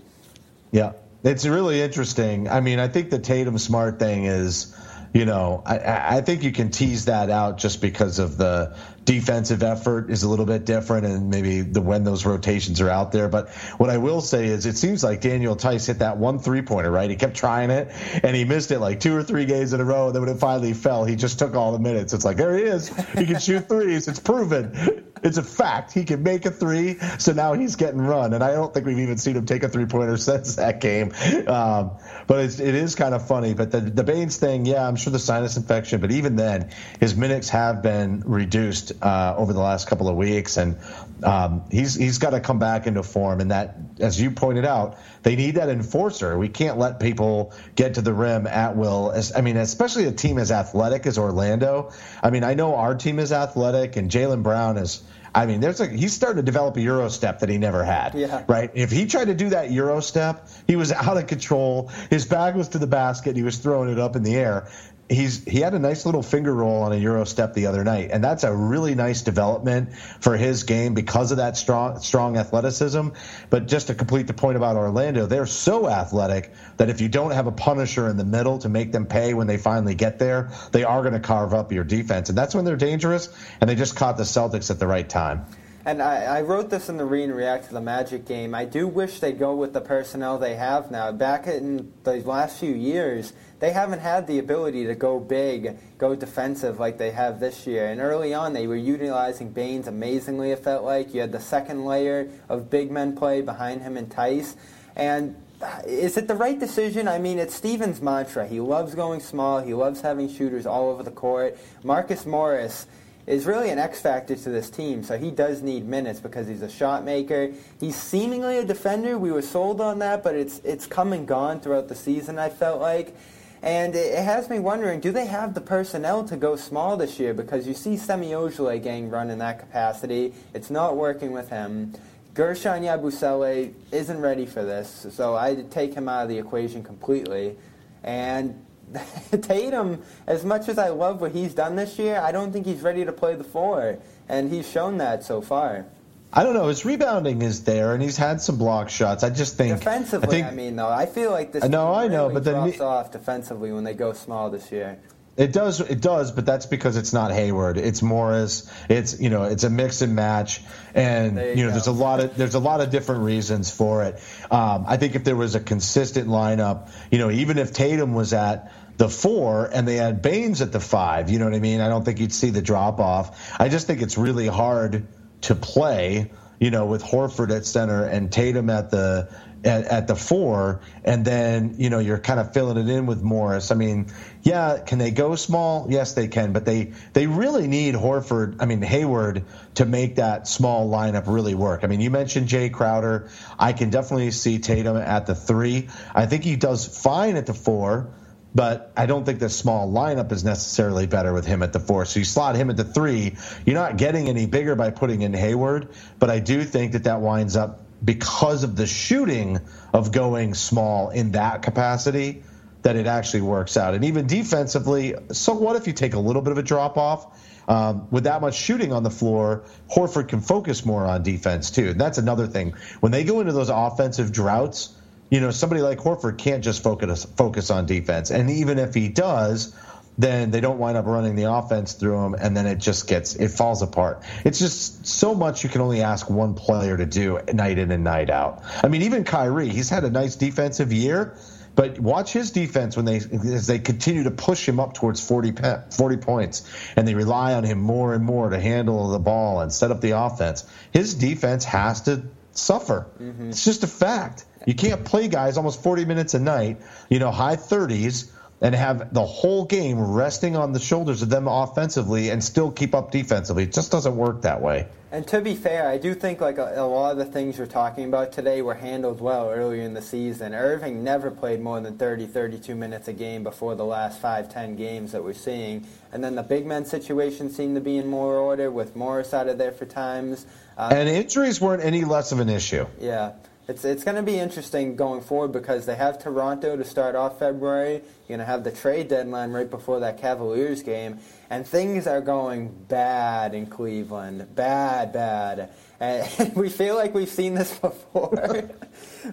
Yeah, 0.72 0.94
it's 1.24 1.46
really 1.46 1.82
interesting. 1.82 2.48
I 2.48 2.62
mean, 2.62 2.80
I 2.80 2.88
think 2.88 3.10
the 3.10 3.20
Tatum 3.20 3.58
Smart 3.58 4.00
thing 4.00 4.26
is 4.26 4.76
you 5.16 5.24
know, 5.24 5.64
I, 5.66 6.18
I 6.18 6.22
think 6.22 6.44
you 6.44 6.52
can 6.52 6.72
tease 6.72 7.06
that 7.06 7.30
out 7.30 7.58
just 7.58 7.80
because 7.80 8.20
of 8.20 8.36
the 8.36 8.76
defensive 9.06 9.62
effort 9.62 10.10
is 10.10 10.24
a 10.24 10.30
little 10.30 10.46
bit 10.46 10.66
different 10.66 11.06
and 11.06 11.30
maybe 11.30 11.62
the 11.62 11.82
when 11.82 12.04
those 12.04 12.26
rotations 12.26 12.82
are 12.82 12.90
out 12.90 13.12
there. 13.12 13.30
But 13.30 13.50
what 13.78 13.90
I 13.90 13.98
will 13.98 14.22
say 14.22 14.48
is 14.48 14.66
it 14.66 14.78
seems 14.78 15.04
like 15.04 15.22
Daniel 15.22 15.56
Theis 15.56 15.86
hit 15.86 16.00
that 16.00 16.18
one 16.18 16.40
three 16.40 16.64
pointer, 16.64 16.92
right? 16.92 17.10
He 17.10 17.16
kept 17.16 17.36
trying 17.36 17.70
it 17.70 17.92
and 18.24 18.36
he 18.36 18.44
missed 18.44 18.72
it 18.72 18.80
like 18.80 19.00
two 19.00 19.16
or 19.16 19.24
three 19.24 19.46
games 19.46 19.74
in 19.74 19.80
a 19.80 19.86
row. 19.86 20.08
And 20.08 20.16
then 20.16 20.24
when 20.24 20.32
it 20.32 20.40
finally 20.40 20.74
fell, 20.74 21.06
he 21.06 21.16
just 21.16 21.38
took 21.38 21.56
all 21.56 21.72
the 21.72 21.80
minutes. 21.80 22.14
It's 22.14 22.26
like, 22.26 22.38
there 22.38 22.58
he 22.58 22.64
is. 22.64 22.88
He 22.88 23.26
can 23.26 23.40
shoot 23.40 23.60
threes. 23.70 24.08
It's 24.08 24.20
proven. 24.20 25.06
It's 25.24 25.38
a 25.38 25.44
fact. 25.44 25.94
He 25.94 26.04
can 26.04 26.24
make 26.24 26.46
a 26.46 26.52
three. 26.52 26.98
So 27.20 27.32
now 27.34 27.54
he's 27.54 27.76
getting 27.76 28.02
run. 28.02 28.34
And 28.34 28.44
I 28.44 28.52
don't 28.52 28.74
think 28.74 28.86
we've 28.86 29.00
even 29.00 29.18
seen 29.18 29.36
him 29.36 29.46
take 29.46 29.64
a 29.64 29.70
three 29.70 29.86
pointer 29.86 30.18
since 30.18 30.56
that 30.56 30.82
game. 30.82 31.14
Um, 31.48 31.92
but 32.28 32.46
it's, 32.46 32.60
it 32.60 32.74
is 32.74 32.96
kind 32.96 33.14
of 33.14 33.28
funny. 33.28 33.54
But 33.54 33.72
the, 33.72 33.82
the 33.82 34.04
Baynes 34.04 34.38
thing, 34.38 34.66
yeah, 34.66 34.88
I'm 34.88 34.96
sure 34.96 35.12
the 35.12 35.20
sinus 35.20 35.58
infection, 35.58 36.02
but 36.02 36.12
even 36.12 36.36
then, 36.36 36.72
his 37.00 37.16
minutes 37.16 37.50
have 37.50 37.84
been 37.84 38.24
reduced 38.26 38.95
uh, 39.02 39.36
over 39.38 39.54
the 39.54 39.60
last 39.60 39.88
couple 39.88 40.08
of 40.08 40.16
weeks, 40.16 40.58
and 40.58 40.78
um, 41.24 41.64
he's 41.72 41.96
he's 41.96 42.18
got 42.18 42.32
to 42.32 42.40
come 42.40 42.60
back 42.60 42.88
into 42.88 43.04
form. 43.04 43.42
And 43.42 43.52
that, 43.52 43.76
as 44.00 44.20
you 44.20 44.32
pointed 44.32 44.66
out, 44.66 44.98
they 45.24 45.36
need 45.36 45.56
that 45.56 45.70
enforcer. 45.70 46.38
We 46.38 46.50
can't 46.50 46.78
let 46.78 47.00
people 47.00 47.54
get 47.76 47.96
to 47.96 48.02
the 48.02 48.14
rim 48.14 48.48
at 48.48 48.76
will. 48.76 49.14
I 49.36 49.42
mean, 49.42 49.58
especially 49.58 50.06
a 50.06 50.12
team 50.12 50.38
as 50.38 50.52
athletic 50.52 51.06
as 51.06 51.18
Orlando. 51.18 51.92
I 52.22 52.30
mean, 52.30 52.44
I 52.44 52.54
know 52.54 52.76
our 52.76 52.96
team 52.96 53.20
is 53.20 53.32
athletic, 53.32 53.96
and 53.96 54.10
Jaylen 54.10 54.44
Brown 54.44 54.78
is. 54.78 55.04
I 55.34 55.48
mean, 55.48 55.60
there's 55.60 55.82
a 55.82 55.88
he's 55.88 56.14
starting 56.14 56.38
to 56.38 56.44
develop 56.44 56.78
a 56.78 56.82
euro 56.82 57.10
step 57.10 57.40
that 57.40 57.50
he 57.50 57.58
never 57.58 57.84
had. 57.84 58.16
Yeah. 58.16 58.46
Right. 58.48 58.72
If 58.74 58.90
he 58.90 59.06
tried 59.06 59.26
to 59.26 59.34
do 59.34 59.50
that 59.50 59.70
euro 59.70 60.00
step, 60.00 60.48
he 60.66 60.78
was 60.78 60.94
out 60.94 61.18
of 61.18 61.28
control. 61.28 61.92
His 62.10 62.26
bag 62.26 62.56
was 62.56 62.70
to 62.70 62.80
the 62.80 62.88
basket. 62.88 63.36
He 63.36 63.44
was 63.44 63.58
throwing 63.58 63.92
it 63.92 64.00
up 64.00 64.16
in 64.16 64.24
the 64.24 64.34
air 64.34 64.70
he's 65.10 65.44
he 65.44 65.60
had 65.60 65.74
a 65.74 65.80
nice 65.80 66.06
little 66.06 66.24
finger 66.24 66.54
roll 66.54 66.82
on 66.82 66.92
a 66.92 66.96
euro 66.96 67.26
step 67.26 67.54
the 67.54 67.68
other 67.68 67.84
night 67.84 68.10
and 68.12 68.24
that's 68.24 68.44
a 68.44 68.54
really 68.54 68.96
nice 68.96 69.22
development 69.22 69.94
for 70.20 70.36
his 70.36 70.64
game 70.64 70.96
because 70.96 71.32
of 71.32 71.38
that 71.38 71.56
strong 71.58 72.00
strong 72.00 72.38
athleticism. 72.38 73.10
But 73.50 73.68
just 73.68 73.88
to 73.88 73.96
complete 73.96 74.28
the 74.28 74.34
point 74.34 74.58
about 74.58 74.76
Orlando 74.76 75.28
they're 75.28 75.46
so 75.46 75.88
athletic 75.88 76.52
that 76.78 76.90
if 76.90 77.02
you 77.02 77.10
don't 77.10 77.32
have 77.32 77.48
a 77.48 77.52
punisher 77.52 78.10
in 78.10 78.18
the 78.18 78.26
middle 78.26 78.58
to 78.60 78.70
make 78.70 78.92
them 78.92 79.06
pay 79.06 79.34
when 79.34 79.48
they 79.48 79.58
finally 79.58 79.96
get 79.96 80.18
there 80.18 80.52
they 80.72 80.84
are 80.84 81.02
going 81.02 81.14
to 81.14 81.20
carve 81.20 81.54
up 81.54 81.72
your 81.72 81.84
defense. 81.84 82.30
And 82.30 82.38
that's 82.38 82.56
when 82.56 82.66
they're 82.66 82.76
dangerous 82.76 83.30
and 83.62 83.70
they 83.70 83.76
just 83.76 83.96
caught 83.96 84.18
the 84.18 84.24
Celtics 84.24 84.72
at 84.72 84.80
the 84.80 84.88
right 84.88 85.08
time 85.08 85.46
and 85.86 86.02
I, 86.02 86.38
I, 86.38 86.42
wrote 86.42 86.72
this 86.72 86.90
in 86.90 86.98
the 86.98 87.06
Re 87.06 87.24
and 87.24 87.36
React 87.36 87.68
to 87.68 87.74
the 87.76 87.82
Magic 87.82 88.26
game. 88.26 88.56
I 88.56 88.66
do 88.66 88.88
wish 88.88 89.20
they'd 89.20 89.38
go 89.38 89.56
with 89.56 89.72
the 89.72 89.82
personnel 89.82 90.40
they 90.40 90.56
have 90.56 90.90
now. 90.90 91.12
Back 91.12 91.46
in 91.46 91.94
the 92.04 92.18
last 92.22 92.60
few 92.60 92.74
years, 92.74 93.34
they 93.60 93.72
haven't 93.72 94.00
had 94.00 94.26
the 94.26 94.40
ability 94.40 94.88
to 94.88 94.96
go 94.96 95.20
big, 95.20 95.78
go 96.00 96.16
defensive 96.16 96.80
like 96.80 96.98
they 96.98 97.12
have 97.12 97.40
this 97.40 97.68
year. 97.68 97.88
And 97.88 98.02
early 98.02 98.34
on, 98.34 98.54
they 98.54 98.66
were 98.66 98.76
utilizing 98.76 99.52
Baynes 99.52 99.88
amazingly, 99.88 100.50
it 100.50 100.60
felt 100.60 100.84
like. 100.84 101.14
You 101.14 101.22
had 101.22 101.32
the 101.32 101.40
second 101.40 101.86
layer 101.86 102.32
of 102.50 102.72
big 102.72 102.90
men 102.90 103.16
play 103.16 103.42
behind 103.42 103.84
him 103.84 103.96
and 103.96 104.10
Theis. 104.10 104.56
And 104.96 105.36
uh, 105.62 105.82
is 105.86 106.18
it 106.18 106.28
the 106.28 106.36
right 106.36 106.60
decision? 106.60 107.08
I 107.08 107.20
mean, 107.20 107.38
it's 107.38 107.54
Stevens' 107.54 108.02
mantra. 108.02 108.48
He 108.48 108.60
loves 108.60 108.96
going 108.96 109.20
small. 109.20 109.62
He 109.62 109.76
loves 109.76 110.02
having 110.02 110.34
shooters 110.34 110.66
all 110.66 110.90
over 110.90 111.04
the 111.04 111.12
court. 111.12 111.58
Marcus 111.84 112.26
Morris 112.26 112.88
is 113.28 113.46
really 113.46 113.70
an 113.70 113.80
X 113.80 114.02
factor 114.02 114.36
to 114.36 114.50
this 114.50 114.70
team. 114.70 115.04
So 115.04 115.18
he 115.18 115.32
does 115.32 115.62
need 115.62 115.88
minutes 115.88 116.20
because 116.20 116.48
he's 116.48 116.62
a 116.62 116.70
shot 116.70 117.04
maker. 117.04 117.52
He's 117.80 117.96
seemingly 117.96 118.58
a 118.58 118.66
defender. 118.66 119.18
We 119.18 119.32
were 119.32 119.42
sold 119.42 119.82
on 119.82 120.00
that, 120.00 120.24
but 120.24 120.36
it's 120.36 120.60
it's 120.64 120.86
come 120.86 121.14
and 121.14 121.28
gone 121.28 121.60
throughout 121.60 121.88
the 121.88 121.96
season. 121.96 122.38
I 122.38 122.50
felt 122.50 122.82
like. 122.82 123.16
And 123.62 123.96
it, 123.96 124.24
has 124.24 124.48
me 124.48 124.60
wondering, 124.60 125.00
do 125.00 125.12
they 125.12 125.26
have 125.26 125.56
the 125.56 125.62
personnel 125.62 126.24
to 126.26 126.38
go 126.38 126.56
small 126.56 126.98
this 126.98 127.20
year? 127.20 127.34
Because 127.34 127.66
you 127.66 127.74
see 127.74 127.98
Semi 127.98 128.30
Ojeleye 128.30 128.84
getting 128.84 129.10
run 129.10 129.32
in 129.32 129.40
that 129.40 129.58
capacity. 129.58 130.34
It's 130.54 130.70
not 130.70 130.96
working 130.96 131.32
with 131.32 131.50
him. 131.50 131.94
Guerschon 132.36 132.82
Yabusele 132.82 133.74
isn't 133.92 134.22
ready 134.22 134.46
for 134.46 134.64
this, 134.64 135.08
so 135.10 135.36
I 135.36 135.56
take 135.72 135.96
him 135.96 136.08
out 136.08 136.24
of 136.24 136.30
the 136.30 136.38
equation 136.38 136.84
completely. 136.84 137.56
And 138.04 138.65
Tatum, 139.42 140.02
as 140.28 140.46
much 140.46 140.70
as 140.70 140.78
I 140.78 140.90
love 140.90 141.22
what 141.22 141.32
he's 141.32 141.54
done 141.54 141.76
this 141.76 141.98
year, 142.00 142.20
I 142.20 142.32
don't 142.32 142.52
think 142.52 142.66
he's 142.66 142.82
ready 142.82 143.06
to 143.06 143.12
play 143.12 143.36
the 143.36 143.44
four, 143.44 143.98
and 144.30 144.52
he's 144.52 144.70
shown 144.70 144.98
that 144.98 145.24
so 145.24 145.42
far. 145.42 145.86
I 146.32 146.44
don't 146.44 146.54
know. 146.54 146.68
His 146.68 146.84
rebounding 146.84 147.42
is 147.42 147.64
there, 147.64 147.94
and 147.94 148.04
he's 148.04 148.18
had 148.18 148.42
some 148.42 148.58
block 148.58 148.90
shots. 148.90 149.24
I 149.24 149.30
just 149.30 149.56
think 149.56 149.78
defensively. 149.78 150.28
I, 150.28 150.32
think, 150.32 150.48
I 150.48 150.52
mean, 150.52 150.76
though, 150.76 150.90
I 150.90 151.06
feel 151.06 151.32
like 151.32 151.54
this. 151.54 151.64
No, 151.64 151.94
I 151.94 152.08
know, 152.08 152.24
really 152.24 152.34
but 152.34 152.44
then 152.44 152.56
drops 152.56 152.82
off 152.82 153.12
defensively 153.12 153.72
when 153.72 153.86
they 153.86 153.94
go 153.94 154.12
small 154.12 154.50
this 154.50 154.72
year. 154.72 155.00
It 155.38 155.52
does, 155.52 155.82
it 155.82 156.00
does, 156.00 156.32
but 156.32 156.46
that's 156.46 156.66
because 156.66 156.96
it's 156.96 157.12
not 157.12 157.32
Hayward. 157.32 157.78
It's 157.78 158.02
Morris. 158.02 158.72
It's 158.90 159.20
you 159.20 159.30
know, 159.30 159.44
it's 159.44 159.66
a 159.66 159.70
mix 159.70 160.02
and 160.02 160.16
match, 160.16 160.62
and 160.94 161.38
you, 161.38 161.44
you 161.44 161.56
know, 161.64 161.68
go. 161.68 161.72
there's 161.72 161.88
a 161.88 161.92
lot 161.92 162.22
of 162.22 162.38
there's 162.38 162.56
a 162.56 162.60
lot 162.60 162.80
of 162.80 162.90
different 162.90 163.24
reasons 163.24 163.70
for 163.70 164.04
it. 164.04 164.16
Um, 164.50 164.86
I 164.88 164.96
think 164.96 165.16
if 165.16 165.26
there 165.26 165.36
was 165.36 165.56
a 165.56 165.60
consistent 165.60 166.30
lineup, 166.30 166.90
you 167.12 167.18
know, 167.18 167.30
even 167.30 167.58
if 167.58 167.74
Tatum 167.74 168.14
was 168.14 168.32
at 168.32 168.72
the 168.98 169.10
four 169.10 169.66
and 169.66 169.88
they 169.88 169.96
had 169.96 170.22
Baynes 170.22 170.62
at 170.62 170.72
the 170.72 170.80
five. 170.80 171.30
You 171.30 171.40
know 171.40 171.46
what 171.46 171.54
I 171.54 171.60
mean? 171.60 171.82
I 171.82 171.90
don't 171.90 172.04
think 172.04 172.20
you'd 172.20 172.34
see 172.34 172.50
the 172.50 172.62
drop 172.62 173.00
off. 173.00 173.60
I 173.60 173.70
just 173.70 173.88
think 173.88 174.02
it's 174.02 174.18
really 174.18 174.48
hard 174.48 175.08
to 175.42 175.56
play, 175.56 176.32
you 176.60 176.72
know, 176.72 176.86
with 176.86 177.04
Horford 177.04 177.56
at 177.56 177.66
center 177.66 178.06
and 178.06 178.32
Tatum 178.32 178.70
at 178.70 178.92
the 178.92 179.30
at, 179.66 179.86
at, 179.86 180.08
the 180.08 180.16
four, 180.16 180.82
and 181.04 181.26
then 181.26 181.76
you 181.78 181.90
know 181.90 182.00
you're 182.00 182.20
kind 182.20 182.40
of 182.40 182.54
filling 182.54 182.78
it 182.78 182.90
in 182.90 183.06
with 183.06 183.22
Morris. 183.22 183.72
I 183.72 183.76
mean, 183.76 184.08
yeah, 184.44 184.80
can 184.80 185.00
they 185.00 185.12
go 185.12 185.36
small? 185.36 185.88
Yes, 185.90 186.14
they 186.14 186.28
can, 186.28 186.54
but 186.54 186.66
they 186.66 186.94
they 187.14 187.28
really 187.28 187.68
need 187.68 187.96
Horford. 187.96 188.58
I 188.60 188.66
mean 188.66 188.82
Hayward 188.82 189.44
to 189.76 189.86
make 189.86 190.16
that 190.16 190.48
small 190.48 190.90
lineup 190.90 191.24
really 191.28 191.56
work. 191.56 191.84
I 191.84 191.88
mean, 191.88 192.02
you 192.02 192.12
mentioned 192.12 192.48
Jae 192.48 192.72
Crowder. 192.72 193.30
I 193.58 193.74
can 193.74 193.90
definitely 193.90 194.32
see 194.32 194.60
Tatum 194.60 194.98
at 194.98 195.26
the 195.26 195.36
three. 195.36 195.90
I 196.14 196.26
think 196.26 196.44
he 196.44 196.56
does 196.56 196.86
fine 196.86 197.36
at 197.36 197.46
the 197.46 197.54
four 197.54 198.12
but 198.56 198.94
I 198.96 199.06
don't 199.06 199.26
think 199.26 199.40
the 199.40 199.50
small 199.50 199.92
lineup 199.92 200.32
is 200.32 200.46
necessarily 200.46 201.08
better 201.08 201.34
with 201.34 201.46
him 201.46 201.62
at 201.62 201.74
the 201.74 201.80
four. 201.82 202.06
So 202.06 202.20
you 202.20 202.26
slot 202.26 202.56
him 202.56 202.70
at 202.70 202.78
the 202.78 202.86
three. 202.86 203.36
You're 203.66 203.76
not 203.76 203.98
getting 203.98 204.30
any 204.30 204.46
bigger 204.46 204.76
by 204.76 204.92
putting 204.92 205.24
in 205.24 205.34
Hayward, 205.34 205.90
but 206.20 206.30
I 206.30 206.40
do 206.40 206.64
think 206.64 206.94
that 206.94 207.04
that 207.04 207.20
winds 207.20 207.58
up 207.58 207.85
because 208.04 208.64
of 208.64 208.76
the 208.76 208.88
shooting 208.88 209.60
of 209.94 210.12
going 210.12 210.54
small 210.54 211.10
in 211.10 211.32
that 211.32 211.62
capacity 211.62 212.44
that 212.82 212.96
it 212.96 213.08
actually 213.08 213.42
works 213.42 213.78
out. 213.78 213.96
And 213.96 214.06
even 214.06 214.28
defensively, 214.28 215.16
so 215.32 215.54
what 215.54 215.76
if 215.76 215.88
you 215.88 215.94
take 215.94 216.14
a 216.14 216.20
little 216.20 216.42
bit 216.42 216.52
of 216.52 216.58
a 216.58 216.64
drop 216.64 216.98
off? 216.98 217.42
Um, 217.68 218.08
with 218.12 218.26
that 218.26 218.42
much 218.42 218.56
shooting 218.56 218.94
on 218.94 219.02
the 219.02 219.10
floor, 219.10 219.64
Horford 219.90 220.28
can 220.28 220.42
focus 220.42 220.86
more 220.86 221.04
on 221.06 221.24
defense 221.24 221.72
too. 221.72 221.90
And 221.90 222.00
that's 222.00 222.20
another 222.20 222.46
thing. 222.46 222.76
When 223.00 223.12
they 223.12 223.24
go 223.24 223.40
into 223.40 223.54
those 223.54 223.70
offensive 223.70 224.32
droughts, 224.32 224.94
you 225.32 225.40
know, 225.40 225.50
somebody 225.50 225.82
like 225.82 225.98
Horford 225.98 226.38
can't 226.38 226.64
just 226.64 226.84
focus 226.84 227.26
focus 227.26 227.72
on 227.72 227.88
defense. 227.88 228.30
And 228.30 228.52
even 228.52 228.78
if 228.78 228.94
he 228.94 229.10
does, 229.10 229.76
then 230.18 230.52
they 230.52 230.62
don't 230.62 230.78
wind 230.78 230.98
up 230.98 231.06
running 231.06 231.36
the 231.36 231.52
offense 231.52 231.94
through 231.94 232.26
him, 232.26 232.36
and 232.36 232.56
then 232.56 232.66
it 232.66 232.78
just 232.78 233.08
gets 233.08 233.36
it 233.36 233.50
falls 233.50 233.82
apart. 233.82 234.24
It's 234.44 234.60
just 234.60 235.06
so 235.06 235.36
much 235.36 235.64
you 235.64 235.70
can 235.70 235.82
only 235.82 236.02
ask 236.02 236.30
one 236.30 236.54
player 236.54 236.96
to 236.96 237.06
do 237.06 237.40
night 237.54 237.78
in 237.78 237.92
and 237.92 238.04
night 238.04 238.30
out. 238.30 238.64
I 238.84 238.88
mean, 238.88 239.04
even 239.04 239.24
Kyrie, 239.24 239.70
he's 239.70 239.90
had 239.90 240.04
a 240.04 240.10
nice 240.10 240.36
defensive 240.36 240.94
year, 240.94 241.36
but 241.76 242.00
watch 242.00 242.32
his 242.32 242.52
defense 242.52 242.96
when 242.96 243.06
they 243.06 243.18
as 243.18 243.68
they 243.68 243.80
continue 243.80 244.24
to 244.24 244.32
push 244.32 244.68
him 244.68 244.80
up 244.80 244.94
towards 244.94 245.26
40, 245.26 245.56
40 245.92 246.18
points, 246.18 246.64
and 246.96 247.08
they 247.08 247.16
rely 247.16 247.54
on 247.54 247.64
him 247.64 247.80
more 247.82 248.14
and 248.14 248.24
more 248.24 248.50
to 248.50 248.60
handle 248.60 249.10
the 249.10 249.20
ball 249.20 249.60
and 249.60 249.72
set 249.72 249.92
up 249.92 250.00
the 250.00 250.12
offense. 250.12 250.66
His 250.92 251.14
defense 251.16 251.66
has 251.66 252.02
to 252.04 252.24
suffer. 252.54 253.08
Mm-hmm. 253.22 253.50
It's 253.50 253.66
just 253.66 253.84
a 253.84 253.88
fact. 253.88 254.46
You 254.66 254.74
can't 254.74 255.04
play 255.06 255.28
guys 255.28 255.58
almost 255.58 255.84
40 255.84 256.06
minutes 256.06 256.34
a 256.34 256.40
night, 256.40 256.82
you 257.10 257.20
know, 257.20 257.30
high 257.30 257.58
30s, 257.58 258.32
and 258.62 258.74
have 258.74 259.14
the 259.14 259.26
whole 259.26 259.66
game 259.66 260.00
resting 260.00 260.56
on 260.56 260.72
the 260.72 260.80
shoulders 260.80 261.22
of 261.22 261.30
them 261.30 261.48
offensively 261.48 262.30
and 262.30 262.44
still 262.44 262.72
keep 262.72 262.96
up 262.96 263.12
defensively. 263.12 263.64
It 263.64 263.74
just 263.74 263.92
doesn't 263.92 264.16
work 264.16 264.44
that 264.44 264.62
way. 264.62 264.88
And 265.12 265.26
to 265.28 265.40
be 265.40 265.56
fair, 265.56 265.88
I 265.88 265.98
do 265.98 266.14
think 266.14 266.42
like 266.42 266.58
a, 266.58 266.74
a, 266.76 266.86
lot 266.86 267.12
of 267.12 267.18
the 267.18 267.26
things 267.26 267.58
you're 267.58 267.68
talking 267.68 268.06
about 268.06 268.34
today 268.34 268.62
were 268.62 268.74
handled 268.74 269.22
well 269.22 269.50
earlier 269.50 269.82
in 269.82 269.94
the 269.94 270.02
season. 270.02 270.54
Irving 270.54 271.04
never 271.04 271.32
played 271.32 271.62
more 271.62 271.80
than 271.80 271.98
30, 271.98 272.28
32 272.28 272.76
minutes 272.76 273.08
a 273.08 273.14
game 273.14 273.44
before 273.44 273.76
the 273.76 273.86
last 273.86 274.20
five, 274.20 274.52
ten 274.52 274.76
games 274.76 275.14
that 275.14 275.24
we're 275.24 275.34
seeing. 275.34 275.88
And 276.12 276.22
then 276.22 276.36
the 276.36 276.44
big 276.44 276.66
men 276.66 276.84
situation 276.86 277.50
seemed 277.50 277.76
to 277.76 277.82
be 277.82 277.98
in 277.98 278.08
more 278.08 278.36
order 278.36 278.70
with 278.70 278.96
Morris 278.96 279.34
out 279.34 279.48
of 279.48 279.58
there 279.58 279.72
for 279.72 279.86
times. 279.86 280.46
Uh, 280.78 280.90
and 280.92 281.08
injuries 281.08 281.62
weren't 281.62 281.84
any 281.84 282.04
less 282.04 282.34
of 282.34 282.40
an 282.40 282.50
issue. 282.50 282.86
Yeah. 283.00 283.34
It's 283.68 283.84
it's 283.84 284.04
going 284.04 284.18
to 284.18 284.22
be 284.22 284.38
interesting 284.38 284.96
going 284.96 285.22
forward 285.22 285.52
because 285.52 285.88
they 285.88 285.96
have 285.96 286.22
Toronto 286.22 286.78
to 286.78 286.84
start 286.84 287.16
off 287.16 287.40
February. 287.40 287.94
You're 287.94 288.38
going 288.38 288.40
to 288.40 288.46
have 288.46 288.64
the 288.64 288.72
trade 288.72 289.08
deadline 289.08 289.52
right 289.52 289.70
before 289.70 290.02
that 290.02 290.20
Cavaliers 290.20 290.84
game, 290.84 291.18
and 291.50 291.66
things 291.66 292.06
are 292.06 292.22
going 292.22 292.70
bad 292.88 293.56
in 293.56 293.66
Cleveland. 293.66 294.56
Bad, 294.56 295.14
bad. 295.14 295.72
And 296.00 296.54
we 296.56 296.70
feel 296.70 296.96
like 296.96 297.16
we've 297.16 297.28
seen 297.28 297.56
this 297.56 297.80
before. 297.80 298.34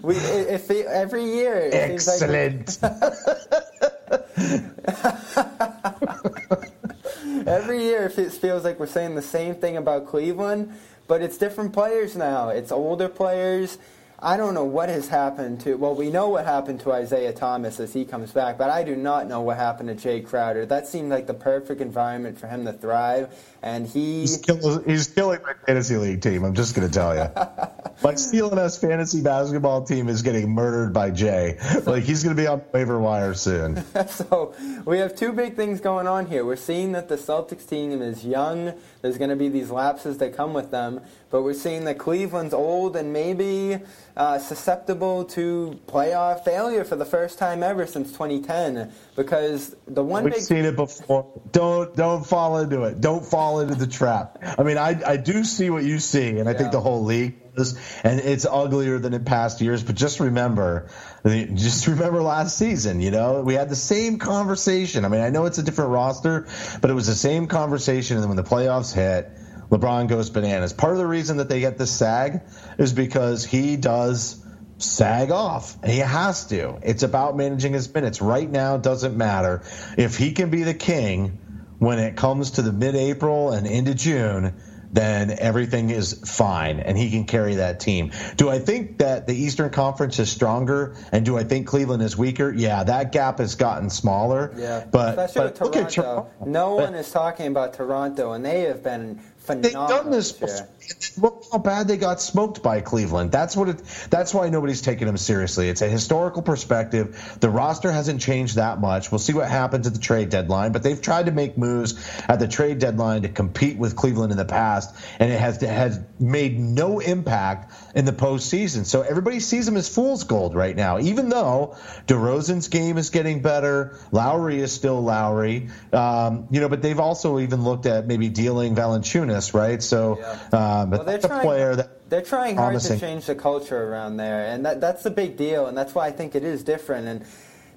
we 0.03 0.17
it, 0.17 0.71
it, 0.71 0.87
every 0.87 1.25
year. 1.25 1.59
It 1.59 1.75
Excellent. 1.75 2.79
every 7.47 7.83
year 7.83 8.07
it 8.07 8.33
feels 8.33 8.65
like 8.65 8.81
we're 8.81 8.87
saying 8.87 9.15
the 9.15 9.21
same 9.21 9.57
thing 9.57 9.77
about 9.77 10.07
Cleveland, 10.07 10.73
but 11.07 11.21
it's 11.21 11.37
different 11.37 11.75
players 11.75 12.17
now. 12.17 12.49
It's 12.49 12.73
older 12.73 13.11
players 13.11 13.77
I 14.25 14.37
don't 14.37 14.55
know 14.55 14.65
what 14.65 14.89
has 14.89 15.09
happened 15.09 15.63
to. 15.63 15.75
Well, 15.75 15.97
we 15.97 16.09
know 16.09 16.29
what 16.29 16.45
happened 16.45 16.79
to 16.83 16.93
Isaiah 16.93 17.33
Thomas 17.33 17.81
as 17.81 17.93
he 17.93 18.05
comes 18.05 18.31
back, 18.31 18.57
but 18.57 18.71
I 18.71 18.85
do 18.85 18.95
not 18.95 19.27
know 19.27 19.41
what 19.41 19.57
happened 19.57 19.89
to 19.89 19.97
Jae 19.97 20.25
Crowder. 20.25 20.65
That 20.65 20.87
seemed 20.87 21.11
like 21.11 21.27
the 21.27 21.35
perfect 21.35 21.81
environment 21.81 22.39
for 22.39 22.47
him 22.47 22.65
to 22.67 22.73
thrive, 22.73 23.35
and 23.63 23.87
he 23.87 24.23
he's, 24.23 24.39
kill, 24.39 24.83
he's 24.83 25.07
killing 25.07 25.41
my 25.43 25.53
fantasy 25.67 25.97
league 25.97 26.21
team. 26.21 26.45
I'm 26.45 26.55
just 26.55 26.75
going 26.75 26.89
to 26.89 26.93
tell 26.93 27.15
you, 27.15 27.23
my 28.03 28.15
CLNS 28.15 28.81
fantasy 28.81 29.23
basketball 29.23 29.85
team 29.85 30.09
is 30.09 30.23
getting 30.23 30.51
murdered 30.51 30.93
by 30.93 31.11
Jay. 31.11 31.59
Like 31.87 32.03
he's 32.03 32.25
going 32.25 32.35
to 32.37 32.43
be 32.43 32.47
on 32.47 32.63
waiver 32.73 32.99
wire 32.99 33.35
soon. 33.35 33.85
so 34.09 34.55
we 34.85 34.99
have 34.99 35.15
two 35.15 35.33
big 35.33 35.55
things 35.55 35.81
going 35.81 36.07
on 36.07 36.27
here. 36.27 36.45
We're 36.45 36.57
seeing 36.57 36.93
that 36.93 37.09
the 37.09 37.17
Celtics 37.17 37.69
team 37.69 38.03
is 38.03 38.25
young. 38.25 38.75
There's 39.01 39.19
going 39.19 39.31
to 39.31 39.37
be 39.37 39.49
these 39.49 39.71
lapses 39.71 40.19
that 40.19 40.37
come 40.37 40.53
with 40.55 40.71
them, 40.71 41.01
but 41.31 41.43
we're 41.43 41.55
seeing 41.55 41.85
that 41.85 41.99
Cleveland's 41.99 42.55
old 42.55 42.97
and 42.97 43.13
maybe 43.13 43.79
uh, 44.17 44.39
susceptible 44.39 45.25
to 45.25 45.81
playoff 45.87 46.45
failure 46.45 46.85
for 46.85 46.97
the 46.97 47.05
first 47.05 47.39
time 47.39 47.63
ever 47.63 47.87
since 47.87 48.11
2010 48.13 48.93
because 49.17 49.77
the 49.87 50.03
one 50.03 50.25
we've 50.25 50.35
big... 50.35 50.43
seen 50.43 50.65
it 50.65 50.77
before. 50.77 51.27
Don't 51.53 51.95
don't 51.97 52.25
fall 52.25 52.59
into 52.59 52.83
it. 52.85 53.01
Don't 53.01 53.25
fall 53.25 53.52
into 53.61 53.75
the 53.75 53.87
trap. 53.87 54.39
I 54.59 54.63
mean, 54.63 54.79
I 54.79 55.01
I 55.07 55.17
do 55.17 55.45
see 55.45 55.71
what 55.71 55.85
you 55.85 55.99
see, 55.99 56.39
and 56.39 56.49
I 56.49 56.53
yeah. 56.53 56.59
think 56.59 56.73
the 56.73 56.81
whole 56.81 57.05
league 57.05 57.37
is, 57.57 57.79
and 58.05 58.21
it's 58.21 58.47
uglier 58.47 58.99
than 58.99 59.15
in 59.15 59.25
past 59.25 59.61
years. 59.61 59.83
But 59.83 59.97
just 59.97 60.21
remember, 60.21 60.89
just 61.27 61.87
remember 61.87 62.23
last 62.23 62.57
season. 62.57 63.01
You 63.01 63.11
know, 63.11 63.43
we 63.43 63.55
had 63.55 63.69
the 63.69 63.77
same 63.77 64.19
conversation. 64.19 65.05
I 65.05 65.09
mean, 65.09 65.21
I 65.21 65.31
know 65.31 65.47
it's 65.47 65.59
a 65.59 65.63
different 65.63 65.91
roster, 65.91 66.47
but 66.81 66.91
it 66.91 66.95
was 66.95 67.07
the 67.07 67.15
same 67.15 67.47
conversation. 67.47 68.17
And 68.17 68.23
then 68.23 68.29
when 68.29 68.37
the 68.37 68.49
playoffs 68.49 68.95
hit. 68.95 69.31
LeBron 69.71 70.07
goes 70.07 70.29
bananas. 70.29 70.75
Part 70.75 70.93
of 70.93 70.99
the 70.99 71.07
reason 71.07 71.39
that 71.39 71.49
they 71.49 71.61
get 71.61 71.79
this 71.79 71.91
sag 71.91 72.43
is 72.77 72.93
because 72.93 73.43
he 73.43 73.79
does 73.79 74.45
sag 74.77 75.31
off. 75.31 75.77
And 75.83 75.91
he 75.91 75.99
has 75.99 76.47
to. 76.47 76.79
It's 76.83 77.03
about 77.03 77.37
managing 77.37 77.73
his 77.73 77.93
minutes. 77.93 78.21
Right 78.21 78.51
now, 78.51 78.77
it 78.77 78.83
doesn't 78.83 79.17
matter. 79.17 79.63
If 79.97 80.19
he 80.19 80.33
can 80.33 80.51
be 80.51 80.63
the 80.65 80.75
king 80.75 81.39
when 81.83 81.99
it 81.99 82.15
comes 82.15 82.53
to 82.53 82.63
the 82.63 82.73
mid 82.73 82.95
April 82.95 83.51
and 83.51 83.67
into 83.67 83.93
June, 83.93 84.55
then 84.93 85.35
everything 85.37 85.91
is 85.91 86.13
fine 86.25 86.79
and 86.79 86.97
he 86.97 87.11
can 87.11 87.25
carry 87.25 87.57
that 87.57 87.81
team. 87.81 88.13
Do 88.37 88.49
I 88.49 88.61
think 88.61 88.99
that 88.99 89.27
the 89.27 89.35
Eastern 89.35 89.71
Conference 89.71 90.21
is 90.21 90.31
stronger 90.31 90.95
and 91.11 91.25
do 91.25 91.37
I 91.37 91.43
think 91.43 91.67
Cleveland 91.67 92.05
is 92.05 92.17
weaker? 92.17 92.53
Yeah, 92.53 92.85
that 92.85 93.11
gap 93.11 93.39
has 93.39 93.57
gotten 93.57 93.91
smaller. 93.91 94.55
Yeah, 94.57 94.87
but, 94.93 95.19
especially 95.19 95.55
but 95.59 95.75
with 95.75 95.89
Toronto. 95.89 96.31
No 96.47 96.77
but, 96.77 96.85
one 96.85 96.95
is 96.95 97.11
talking 97.11 97.49
about 97.49 97.75
Toronto 97.75 98.31
and 98.31 98.45
they 98.45 98.61
have 98.61 98.85
been 98.85 99.21
phenomenal. 99.45 99.89
They've 99.89 99.97
done 99.97 100.11
this. 100.11 100.33
Before. 100.33 100.69
Look 101.17 101.45
how 101.53 101.59
bad 101.59 101.89
they 101.89 101.97
got 101.97 102.21
smoked 102.21 102.63
by 102.63 102.81
Cleveland. 102.81 103.31
That's 103.31 103.57
what 103.57 103.69
it. 103.69 103.83
That's 104.11 104.35
why 104.35 104.49
nobody's 104.49 104.83
taking 104.83 105.07
them 105.07 105.17
seriously. 105.17 105.69
It's 105.69 105.83
a 105.83 105.89
historical 105.89 106.43
perspective. 106.43 107.37
The 107.41 107.51
roster 107.51 107.93
hasn't 107.93 108.21
changed 108.21 108.57
that 108.57 108.81
much. 108.81 109.11
We'll 109.11 109.19
see 109.19 109.33
what 109.33 109.49
happens 109.49 109.87
at 109.87 109.95
the 109.95 110.01
trade 110.01 110.31
deadline. 110.31 110.73
But 110.73 110.83
they've 110.83 111.01
tried 111.01 111.27
to 111.27 111.33
make 111.33 111.57
moves 111.57 111.95
at 112.29 112.39
the 112.39 112.49
trade 112.49 112.79
deadline 112.79 113.23
to 113.23 113.29
compete 113.29 113.79
with 113.79 113.97
Cleveland 113.97 114.33
in 114.33 114.39
the 114.39 114.45
past, 114.45 114.95
and 115.19 115.31
it 115.31 115.39
has 115.39 115.61
has 115.61 116.01
made 116.19 116.59
no 116.59 116.99
impact 116.99 117.73
in 117.95 118.05
the 118.05 118.13
postseason. 118.13 118.87
So 118.87 119.03
everybody 119.03 119.41
sees 119.41 119.67
them 119.67 119.77
as 119.77 119.89
fool's 119.89 120.25
gold 120.25 120.55
right 120.55 120.75
now. 120.75 120.99
Even 120.99 121.29
though 121.29 121.77
DeRozan's 122.07 122.69
game 122.69 122.99
is 122.99 123.11
getting 123.11 123.43
better, 123.43 123.99
Lowry 124.11 124.61
is 124.61 124.73
still 124.73 125.01
Lowry. 125.03 125.69
Um, 125.93 126.49
you 126.51 126.61
know, 126.61 126.69
but 126.69 126.83
they've 126.83 126.99
also 126.99 127.39
even 127.39 127.65
looked 127.65 127.87
at 127.87 128.07
maybe 128.07 128.29
dealing 128.29 128.75
Valanciunas, 128.75 129.32
right? 129.55 129.83
So. 129.83 130.19
Yeah. 130.19 130.33
Um, 130.59 130.91
but 130.91 130.99
well, 130.99 131.05
that's 131.05 131.25
a 131.25 131.41
player 131.41 131.77
that 131.77 132.09
they're 132.11 132.23
trying 132.23 132.57
hard 132.57 132.73
promising. 132.73 132.99
to 132.99 133.07
change 133.07 133.27
the 133.27 133.35
culture 133.35 133.91
around 133.91 134.17
there, 134.17 134.47
and 134.47 134.67
that, 134.67 134.81
that's 134.81 135.03
the 135.03 135.11
big 135.11 135.37
deal, 135.37 135.67
and 135.67 135.77
that's 135.77 135.95
why 135.95 136.07
I 136.07 136.13
think 136.13 136.35
it 136.35 136.45
is 136.45 136.63
different. 136.63 137.09
And 137.09 137.25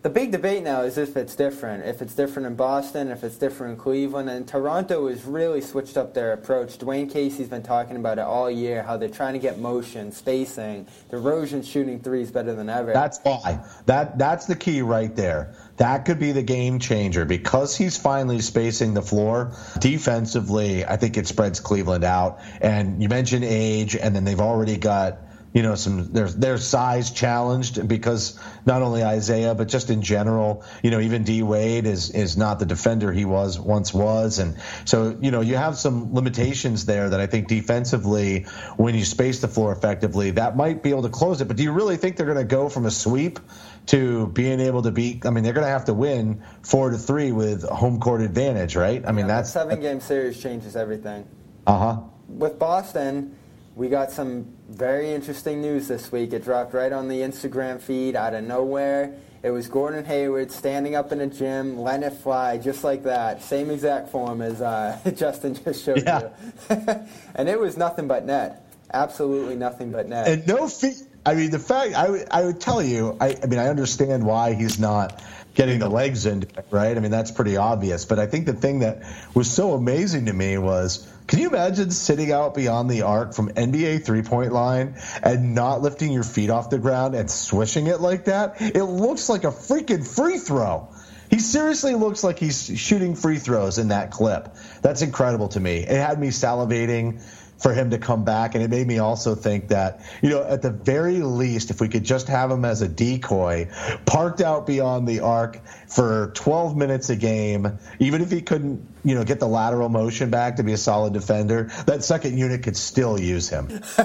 the 0.05 0.09
big 0.11 0.31
debate 0.31 0.61
now 0.61 0.83
is 0.83 0.99
if 0.99 1.17
it's 1.17 1.35
different, 1.35 1.83
if 1.83 1.99
it's 1.99 2.13
different 2.13 2.45
in 2.45 2.53
Boston, 2.53 3.09
if 3.09 3.23
it's 3.23 3.37
different 3.37 3.73
in 3.73 3.79
Cleveland, 3.79 4.29
and 4.29 4.47
Toronto 4.47 5.07
has 5.07 5.25
really 5.25 5.61
switched 5.61 5.97
up 5.97 6.13
their 6.13 6.31
approach. 6.31 6.77
Dwane 6.77 7.11
Casey's 7.11 7.47
been 7.47 7.63
talking 7.63 7.95
about 7.95 8.19
it 8.19 8.21
all 8.21 8.51
year, 8.51 8.83
how 8.83 8.97
they're 8.97 9.09
trying 9.09 9.33
to 9.33 9.39
get 9.39 9.57
motion, 9.57 10.11
spacing. 10.11 10.85
DeRozan 11.09 11.65
shooting 11.65 11.99
threes 12.01 12.29
better 12.29 12.53
than 12.53 12.69
ever. 12.69 12.93
That's 12.93 13.19
why. 13.23 13.65
That 13.87 14.19
that's 14.19 14.45
the 14.45 14.55
key 14.55 14.83
right 14.83 15.15
there. 15.15 15.55
That 15.77 16.05
could 16.05 16.19
be 16.19 16.33
the 16.33 16.43
game 16.43 16.77
changer 16.77 17.25
because 17.25 17.75
he's 17.75 17.97
finally 17.97 18.41
spacing 18.41 18.93
the 18.93 19.01
floor 19.01 19.53
defensively. 19.79 20.85
I 20.85 20.97
think 20.97 21.17
it 21.17 21.25
spreads 21.25 21.59
Cleveland 21.59 22.03
out. 22.03 22.41
And 22.61 23.01
you 23.01 23.09
mentioned 23.09 23.43
age, 23.43 23.95
and 23.95 24.15
then 24.15 24.23
they've 24.23 24.39
already 24.39 24.77
got 24.77 25.17
you 25.55 25.61
know 25.61 25.73
some 25.73 26.11
their 26.11 26.27
their 26.27 26.57
size 26.57 27.11
challenged 27.11 27.87
because 27.87 28.37
not 28.65 28.81
only 28.81 29.03
Isaiah 29.03 29.55
but 29.55 29.69
just 29.69 29.89
in 29.89 30.01
general 30.01 30.65
you 30.83 30.91
know 30.91 30.99
even 30.99 31.23
D 31.23 31.43
Wade 31.43 31.85
is 31.85 32.11
is 32.11 32.35
not 32.35 32.59
the 32.59 32.65
defender 32.65 33.11
he 33.13 33.23
was 33.23 33.57
once 33.57 33.93
was. 33.93 34.37
And 34.39 34.57
so 34.83 35.17
you 35.21 35.31
know 35.31 35.39
you 35.39 35.55
have 35.55 35.77
some 35.77 36.13
limitations 36.13 36.85
there 36.85 37.09
that 37.09 37.21
I 37.21 37.27
think 37.27 37.47
defensively 37.47 38.43
when 38.75 38.95
you 38.95 39.05
space 39.05 39.39
the 39.39 39.47
floor 39.47 39.71
effectively 39.71 40.31
that 40.31 40.57
might 40.57 40.83
be 40.83 40.89
able 40.89 41.03
to 41.03 41.09
close 41.09 41.39
it. 41.39 41.47
But 41.47 41.55
do 41.55 41.63
you 41.63 41.71
really 41.71 41.95
think 41.95 42.17
they're 42.17 42.25
going 42.25 42.37
to 42.37 42.43
go 42.43 42.67
from 42.67 42.85
a 42.85 42.91
sweep 42.91 43.39
to 43.85 44.27
being 44.27 44.59
able 44.59 44.81
to 44.81 44.91
beat 44.91 45.25
I 45.25 45.29
mean 45.29 45.45
they're 45.45 45.53
going 45.53 45.65
to 45.65 45.71
have 45.71 45.85
to 45.85 45.93
win 45.93 46.43
4 46.63 46.89
to 46.89 46.97
3 46.97 47.31
with 47.31 47.63
home 47.63 48.01
court 48.01 48.21
advantage 48.21 48.75
right? 48.75 49.01
I 49.07 49.13
mean 49.13 49.27
yeah, 49.27 49.35
that's 49.35 49.53
seven 49.53 49.79
game 49.79 50.01
series 50.01 50.37
changes 50.37 50.75
everything. 50.75 51.25
Uh-huh. 51.65 52.01
With 52.27 52.59
Boston 52.59 53.37
we 53.75 53.89
got 53.89 54.09
some 54.09 54.47
very 54.69 55.11
interesting 55.11 55.61
news 55.61 55.89
this 55.89 56.11
week. 56.11 56.31
It 56.31 56.43
dropped 56.43 56.73
right 56.73 56.91
on 56.91 57.09
the 57.09 57.19
Instagram 57.19 57.81
feed 57.81 58.15
out 58.15 58.33
of 58.33 58.43
nowhere. 58.45 59.15
It 59.43 59.51
was 59.51 59.67
Gordon 59.67 60.05
Hayward 60.05 60.51
standing 60.51 60.95
up 60.95 61.11
in 61.11 61.19
a 61.19 61.27
gym, 61.27 61.77
letting 61.77 62.03
it 62.03 62.13
fly, 62.13 62.57
just 62.57 62.83
like 62.83 63.03
that. 63.03 63.43
Same 63.43 63.69
exact 63.69 64.09
form 64.09 64.41
as 64.41 64.61
uh, 64.61 64.97
Justin 65.15 65.55
just 65.55 65.83
showed 65.83 66.03
yeah. 66.03 66.29
you. 66.69 66.77
and 67.35 67.49
it 67.49 67.59
was 67.59 67.77
nothing 67.77 68.07
but 68.07 68.25
net. 68.25 68.65
Absolutely 68.93 69.55
nothing 69.55 69.91
but 69.91 70.07
net. 70.07 70.27
And 70.27 70.47
no 70.47 70.67
feet. 70.67 70.95
I 71.25 71.35
mean, 71.35 71.51
the 71.51 71.59
fact, 71.59 71.95
I, 71.95 72.05
w- 72.05 72.25
I 72.31 72.45
would 72.45 72.61
tell 72.61 72.81
you, 72.81 73.17
I, 73.19 73.35
I 73.43 73.45
mean, 73.47 73.59
I 73.59 73.67
understand 73.67 74.25
why 74.25 74.53
he's 74.53 74.79
not 74.79 75.21
getting 75.53 75.79
the 75.79 75.89
legs 75.89 76.25
in, 76.25 76.45
right? 76.71 76.95
I 76.95 76.99
mean, 76.99 77.11
that's 77.11 77.31
pretty 77.31 77.57
obvious. 77.57 78.05
But 78.05 78.19
I 78.19 78.27
think 78.27 78.45
the 78.45 78.53
thing 78.53 78.79
that 78.79 79.03
was 79.33 79.51
so 79.51 79.73
amazing 79.73 80.27
to 80.27 80.33
me 80.33 80.57
was 80.57 81.07
can 81.27 81.39
you 81.39 81.49
imagine 81.49 81.89
sitting 81.91 82.31
out 82.31 82.53
beyond 82.53 82.89
the 82.89 83.01
arc 83.01 83.33
from 83.33 83.49
NBA 83.49 84.05
three 84.05 84.21
point 84.21 84.51
line 84.51 84.95
and 85.23 85.55
not 85.55 85.81
lifting 85.81 86.11
your 86.11 86.23
feet 86.23 86.49
off 86.49 86.69
the 86.69 86.77
ground 86.77 87.15
and 87.15 87.29
swishing 87.29 87.87
it 87.87 87.99
like 87.99 88.25
that? 88.25 88.61
It 88.61 88.83
looks 88.83 89.27
like 89.29 89.43
a 89.43 89.51
freaking 89.51 90.05
free 90.05 90.37
throw. 90.37 90.89
He 91.35 91.41
seriously 91.41 91.95
looks 91.95 92.23
like 92.23 92.39
he's 92.39 92.79
shooting 92.79 93.13
free 93.13 93.39
throws 93.39 93.77
in 93.77 93.89
that 93.89 94.09
clip. 94.09 94.55
That's 94.81 95.01
incredible 95.01 95.49
to 95.49 95.59
me. 95.59 95.79
It 95.79 95.89
had 95.89 96.17
me 96.17 96.29
salivating 96.29 97.21
for 97.57 97.73
him 97.73 97.89
to 97.89 97.97
come 97.97 98.23
back. 98.23 98.55
And 98.55 98.63
it 98.63 98.69
made 98.69 98.87
me 98.87 98.99
also 98.99 99.35
think 99.35 99.67
that, 99.67 99.99
you 100.21 100.29
know, 100.29 100.41
at 100.41 100.61
the 100.61 100.69
very 100.69 101.19
least, 101.19 101.71
if 101.71 101.81
we 101.81 101.89
could 101.89 102.05
just 102.05 102.29
have 102.29 102.51
him 102.51 102.63
as 102.63 102.81
a 102.81 102.87
decoy, 102.87 103.67
parked 104.05 104.39
out 104.39 104.65
beyond 104.65 105.09
the 105.09 105.19
arc 105.19 105.59
for 105.89 106.31
12 106.35 106.77
minutes 106.77 107.09
a 107.09 107.17
game, 107.17 107.79
even 107.99 108.21
if 108.21 108.31
he 108.31 108.41
couldn't, 108.41 108.87
you 109.03 109.15
know, 109.15 109.25
get 109.25 109.41
the 109.41 109.47
lateral 109.47 109.89
motion 109.89 110.29
back 110.29 110.55
to 110.55 110.63
be 110.63 110.71
a 110.71 110.77
solid 110.77 111.11
defender, 111.11 111.65
that 111.85 112.05
second 112.05 112.37
unit 112.37 112.63
could 112.63 112.77
still 112.77 113.19
use 113.19 113.49
him. 113.49 113.81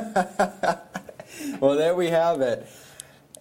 well, 1.60 1.76
there 1.76 1.94
we 1.94 2.08
have 2.08 2.40
it. 2.40 2.66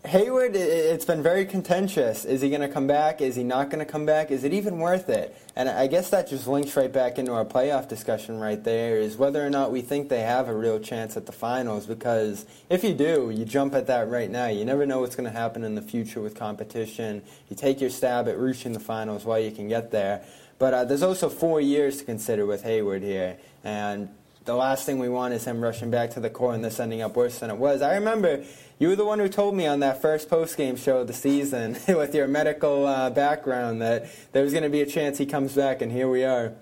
Hayward, 0.06 0.56
it's 0.56 1.04
been 1.04 1.22
very 1.22 1.46
contentious. 1.46 2.24
Is 2.24 2.40
he 2.40 2.50
going 2.50 2.62
to 2.62 2.70
come 2.70 2.88
back? 2.88 3.20
Is 3.20 3.36
he 3.36 3.44
not 3.44 3.70
going 3.70 3.86
to 3.86 3.92
come 3.92 4.06
back? 4.06 4.32
Is 4.32 4.46
it 4.46 4.54
even 4.54 4.80
worth 4.80 5.10
it? 5.10 5.36
And 5.58 5.68
I 5.68 5.88
guess 5.88 6.10
that 6.12 6.30
just 6.30 6.48
links 6.48 6.78
right 6.78 6.92
back 6.92 7.20
into 7.20 7.34
our 7.34 7.44
playoff 7.44 7.90
discussion 7.90 8.40
right 8.40 8.64
there 8.64 8.98
is 8.98 9.18
whether 9.18 9.46
or 9.46 9.50
not 9.50 9.74
we 9.74 9.82
think 9.82 10.08
they 10.08 10.22
have 10.22 10.48
a 10.48 10.56
real 10.56 10.80
chance 10.80 11.18
at 11.18 11.26
the 11.26 11.34
finals. 11.34 11.86
Because 11.86 12.46
if 12.70 12.82
you 12.82 12.94
do, 12.94 13.30
you 13.30 13.44
jump 13.44 13.76
at 13.76 13.88
that 13.88 14.10
right 14.10 14.32
now. 14.32 14.48
You 14.48 14.64
never 14.64 14.86
know 14.86 15.02
what's 15.02 15.18
going 15.18 15.30
to 15.30 15.38
happen 15.38 15.66
in 15.66 15.76
the 15.76 15.82
future 15.82 16.22
with 16.22 16.34
competition. 16.34 17.22
You 17.50 17.58
take 17.58 17.82
your 17.82 17.90
stab 17.90 18.30
at 18.30 18.40
reaching 18.40 18.72
the 18.72 18.80
finals 18.80 19.26
while 19.26 19.40
you 19.40 19.52
can 19.52 19.68
get 19.68 19.92
there. 19.92 20.24
But 20.60 20.74
uh, 20.74 20.86
there's 20.86 21.04
also 21.04 21.28
four 21.28 21.60
years 21.60 21.98
to 21.98 22.06
consider 22.06 22.46
with 22.46 22.64
Hayward 22.64 23.04
here. 23.04 23.36
And 23.66 24.08
the 24.50 24.56
last 24.56 24.84
thing 24.84 24.98
we 24.98 25.10
want 25.10 25.32
is 25.32 25.46
him 25.46 25.62
rushing 25.62 25.92
back 25.92 26.10
to 26.10 26.20
the 26.20 26.30
core 26.30 26.56
and 26.56 26.66
this 26.66 26.80
ending 26.80 27.04
up 27.04 27.16
worse 27.16 27.38
than 27.38 27.52
it 27.52 27.58
was. 27.58 27.84
I 27.84 27.94
remember 27.94 28.44
you 28.80 28.88
were 28.88 28.96
the 28.96 29.06
one 29.06 29.20
who 29.20 29.30
told 29.30 29.54
me 29.54 29.68
on 29.68 29.82
that 29.82 30.02
first 30.02 30.28
post 30.28 30.58
game 30.58 30.76
show 30.76 31.02
of 31.02 31.08
the 31.08 31.14
season 31.14 31.78
with 31.88 32.16
your 32.16 32.28
medical 32.28 32.88
uh, 32.88 33.12
background 33.12 33.84
that 33.84 34.08
there 34.32 34.42
was 34.42 34.52
going 34.52 34.64
to 34.64 34.70
be 34.72 34.82
a 34.82 34.88
chance 34.88 35.20
he 35.20 35.28
comes 35.28 35.54
back, 35.54 35.84
and 35.84 35.92
here 35.92 36.10
we 36.10 36.24
are. 36.24 36.54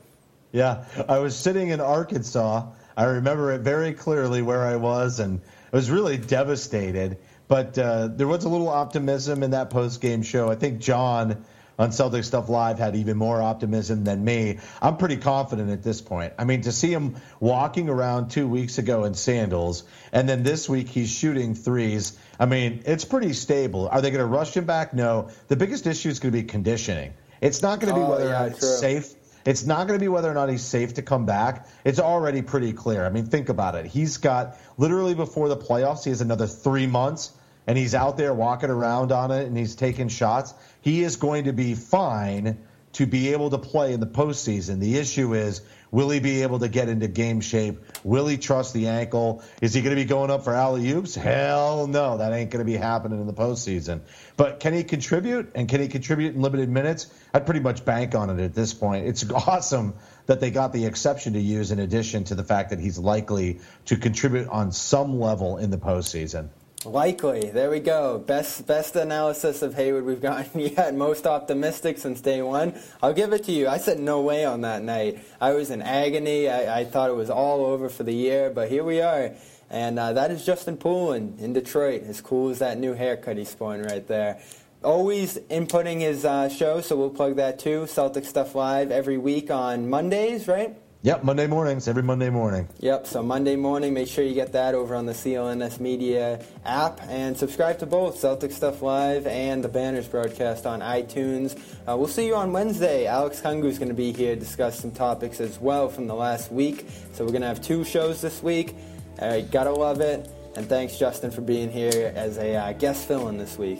Yeah, 0.52 0.84
I 1.08 1.20
was 1.20 1.34
sitting 1.38 1.70
in 1.70 1.80
Arkansas. 1.80 2.66
I 2.98 3.04
remember 3.06 3.54
it 3.54 3.62
very 3.62 3.94
clearly 3.94 4.42
where 4.42 4.66
I 4.66 4.76
was, 4.76 5.22
and 5.22 5.40
I 5.72 5.76
was 5.78 5.90
really 5.90 6.18
devastated. 6.18 7.18
But 7.48 7.78
uh, 7.78 8.10
there 8.10 8.28
was 8.28 8.44
a 8.44 8.50
little 8.50 8.68
optimism 8.68 9.44
in 9.44 9.52
that 9.52 9.70
post 9.70 10.02
game 10.02 10.24
show. 10.24 10.52
I 10.52 10.56
think 10.56 10.80
John 10.80 11.46
on 11.80 11.92
Celtic 11.92 12.24
Stuff 12.24 12.50
Live 12.50 12.80
had 12.80 12.96
even 12.96 13.18
more 13.18 13.42
optimism 13.42 14.04
than 14.04 14.24
me. 14.24 14.60
I'm 14.82 14.98
pretty 14.98 15.18
confident 15.18 15.70
at 15.70 15.84
this 15.84 16.02
point. 16.02 16.34
I 16.40 16.44
mean, 16.44 16.62
to 16.62 16.72
see 16.72 16.92
him 16.92 17.18
walking 17.40 17.90
around 17.90 18.30
two 18.30 18.48
weeks 18.48 18.78
ago 18.78 19.04
in 19.04 19.14
sandals, 19.14 19.84
and 20.12 20.28
then 20.28 20.44
this 20.44 20.68
week 20.68 20.90
he's 20.90 21.10
shooting 21.10 21.54
threes. 21.56 22.18
I 22.40 22.46
mean, 22.46 22.82
it's 22.86 23.06
pretty 23.06 23.34
stable. 23.34 23.88
Are 23.90 24.02
they 24.02 24.10
going 24.12 24.20
to 24.20 24.26
rush 24.26 24.56
him 24.56 24.66
back? 24.66 24.94
No. 24.94 25.30
The 25.48 25.56
biggest 25.56 25.86
issue 25.88 26.10
is 26.10 26.20
going 26.20 26.34
to 26.34 26.38
be 26.42 26.48
conditioning. 26.48 27.14
It's 27.42 27.62
not 27.62 27.80
going 27.80 27.94
to 27.94 28.00
be 28.00 28.06
Oh, 28.06 28.10
whether 28.12 28.26
yeah, 28.26 28.46
or 28.46 28.50
not 28.50 28.60
true. 28.60 28.68
it's 28.70 28.80
safe. 28.80 29.14
It's 29.46 29.66
not 29.66 29.88
going 29.88 29.98
to 29.98 30.04
be 30.04 30.10
whether 30.10 30.30
or 30.30 30.34
not 30.34 30.50
he's 30.50 30.64
safe 30.64 30.96
to 30.96 31.02
come 31.02 31.26
back. 31.26 31.68
It's 31.86 32.00
already 32.00 32.42
pretty 32.42 32.74
clear. 32.74 33.06
I 33.06 33.10
mean, 33.10 33.28
think 33.28 33.48
about 33.48 33.76
it. 33.76 33.86
He's 33.86 34.18
got 34.18 34.58
literally 34.78 35.14
before 35.14 35.48
the 35.48 35.56
playoffs, 35.56 36.04
he 36.04 36.10
has 36.10 36.20
another 36.20 36.48
three 36.48 36.86
months, 36.86 37.32
and 37.68 37.78
he's 37.78 37.94
out 37.94 38.18
there 38.18 38.34
walking 38.34 38.70
around 38.70 39.12
on 39.12 39.30
it 39.32 39.46
and 39.46 39.58
he's 39.58 39.76
taking 39.76 40.08
shots. 40.08 40.54
He 40.82 41.04
is 41.04 41.18
going 41.18 41.44
to 41.44 41.54
be 41.54 41.76
fine 41.76 42.58
to 42.94 43.06
be 43.06 43.34
able 43.34 43.50
to 43.50 43.58
play 43.58 43.94
in 43.94 44.00
the 44.00 44.08
postseason. 44.08 44.80
The 44.80 44.98
issue 44.98 45.36
is, 45.36 45.62
will 45.92 46.10
he 46.10 46.20
be 46.20 46.42
able 46.42 46.60
to 46.60 46.70
get 46.70 46.90
into 46.90 47.08
game 47.08 47.42
shape? 47.42 47.80
Will 48.04 48.26
he 48.26 48.38
trust 48.38 48.74
the 48.74 48.88
ankle? 48.88 49.44
Is 49.62 49.74
he 49.74 49.82
going 49.82 49.96
to 49.96 50.02
be 50.02 50.08
going 50.08 50.32
up 50.32 50.46
for 50.46 50.54
alley 50.54 50.90
oops? 50.90 51.14
Hell 51.14 51.86
no, 51.86 52.18
that 52.18 52.34
ain't 52.34 52.50
going 52.50 52.66
to 52.66 52.72
be 52.72 52.78
happening 52.78 53.20
in 53.20 53.28
the 53.28 53.34
postseason. 53.34 54.02
But 54.38 54.62
can 54.62 54.74
he 54.74 54.84
contribute? 54.84 55.52
And 55.54 55.68
can 55.70 55.82
he 55.82 55.90
contribute 55.90 56.34
in 56.34 56.42
limited 56.42 56.70
minutes? 56.70 57.08
I'd 57.34 57.46
pretty 57.46 57.60
much 57.60 57.86
bank 57.86 58.16
on 58.16 58.30
it 58.32 58.42
at 58.42 58.56
this 58.56 58.74
point. 58.74 59.06
It's 59.06 59.30
awesome 59.32 59.94
that 60.26 60.40
they 60.40 60.50
got 60.50 60.74
the 60.74 60.86
exception 60.86 61.34
to 61.34 61.40
use 61.40 61.72
in 61.72 61.80
addition 61.80 62.24
to 62.26 62.36
the 62.36 62.44
fact 62.44 62.70
that 62.70 62.80
he's 62.80 62.98
likely 62.98 63.60
to 63.86 63.98
contribute 63.98 64.48
on 64.48 64.72
some 64.72 65.20
level 65.20 65.58
in 65.58 65.70
the 65.70 65.78
postseason. 65.78 66.50
Likely. 66.88 67.50
There 67.50 67.70
we 67.70 67.82
go. 67.82 68.18
Best 68.18 68.66
best 68.66 68.96
analysis 68.96 69.62
of 69.62 69.76
Hayward 69.76 70.06
we've 70.06 70.22
gotten 70.22 70.60
yet. 70.78 70.96
Most 70.96 71.28
optimistic 71.28 71.98
since 71.98 72.22
day 72.22 72.42
one. 72.42 72.80
I'll 73.04 73.14
give 73.14 73.34
it 73.34 73.44
to 73.44 73.52
you. 73.52 73.68
I 73.68 73.78
said 73.78 74.00
no 74.00 74.22
way 74.22 74.46
on 74.46 74.62
that 74.62 74.84
night. 74.84 75.20
I 75.42 75.52
was 75.52 75.70
in 75.70 75.82
agony. 75.82 76.48
I, 76.48 76.80
I 76.80 76.86
thought 76.86 77.10
it 77.10 77.16
was 77.16 77.30
all 77.30 77.66
over 77.66 77.90
for 77.90 78.04
the 78.04 78.14
year, 78.14 78.50
but 78.50 78.70
here 78.70 78.86
we 78.86 79.02
are. 79.02 79.34
And 79.70 80.00
uh, 80.00 80.14
that 80.14 80.32
is 80.32 80.46
Justin 80.46 80.78
Poulin 80.78 81.36
in 81.40 81.52
Detroit. 81.52 82.04
As 82.04 82.22
cool 82.22 82.52
as 82.52 82.60
that 82.60 82.78
new 82.78 82.94
haircut 82.94 83.36
he's 83.36 83.50
sporting 83.50 83.86
right 83.86 84.08
there. 84.08 84.40
Always 84.82 85.38
inputting 85.50 86.00
his 86.00 86.24
uh, 86.24 86.48
show, 86.48 86.80
so 86.80 86.96
we'll 86.96 87.10
plug 87.10 87.36
that 87.36 87.60
too. 87.60 87.88
Celtic 87.88 88.24
Stuff 88.24 88.56
Live 88.56 88.92
every 88.92 89.18
week 89.18 89.52
on 89.52 89.90
Mondays, 89.90 90.48
right? 90.48 90.78
Yep, 91.08 91.24
Monday 91.24 91.48
mornings, 91.48 91.88
every 91.88 92.04
Monday 92.04 92.30
morning. 92.30 92.68
Yep, 92.82 93.08
so 93.08 93.24
Monday 93.24 93.56
morning, 93.56 93.94
make 93.94 94.10
sure 94.10 94.26
you 94.26 94.34
get 94.34 94.52
that 94.52 94.76
over 94.76 94.94
on 94.94 95.06
the 95.06 95.14
CLNS 95.14 95.80
Media 95.80 96.44
app 96.66 97.00
and 97.08 97.38
subscribe 97.38 97.80
to 97.80 97.86
both 97.86 98.20
Celtic 98.20 98.52
Stuff 98.52 98.82
Live 98.82 99.26
and 99.26 99.64
the 99.64 99.70
Banners 99.70 100.06
broadcast 100.06 100.66
on 100.66 100.82
iTunes. 100.82 101.58
Uh, 101.88 101.96
we'll 101.96 102.10
see 102.10 102.28
you 102.28 102.36
on 102.36 102.52
Wednesday. 102.52 103.06
Alex 103.06 103.40
Kungu 103.40 103.68
is 103.68 103.80
going 103.80 103.88
to 103.88 103.96
be 103.96 104.12
here 104.12 104.36
to 104.36 104.42
discuss 104.42 104.82
some 104.82 104.92
topics 104.92 105.40
as 105.40 105.58
well 105.62 105.88
from 105.88 106.08
the 106.08 106.14
last 106.14 106.52
week. 106.52 106.86
So 107.14 107.24
we're 107.24 107.32
going 107.32 107.40
to 107.40 107.48
have 107.48 107.62
two 107.62 107.86
shows 107.86 108.20
this 108.20 108.44
week. 108.44 108.76
All 109.22 109.30
right, 109.30 109.50
gotta 109.50 109.72
love 109.72 110.02
it. 110.02 110.30
And 110.58 110.68
thanks, 110.68 110.98
Justin, 110.98 111.32
for 111.32 111.40
being 111.40 111.72
here 111.72 112.12
as 112.18 112.38
a 112.38 112.54
uh, 112.54 112.74
guest 112.74 113.08
fill 113.08 113.30
in 113.30 113.38
this 113.38 113.58
week. 113.58 113.80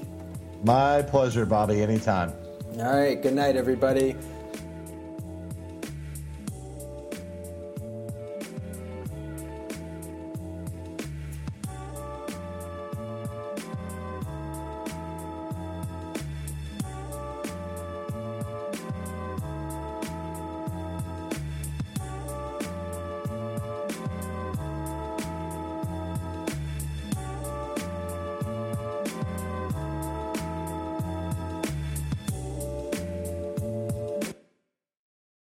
My 0.64 1.02
pleasure, 1.02 1.46
Bobby, 1.46 1.82
anytime. 1.82 2.32
All 2.80 2.98
right, 2.98 3.22
good 3.22 3.34
night, 3.34 3.58
everybody. 3.58 4.16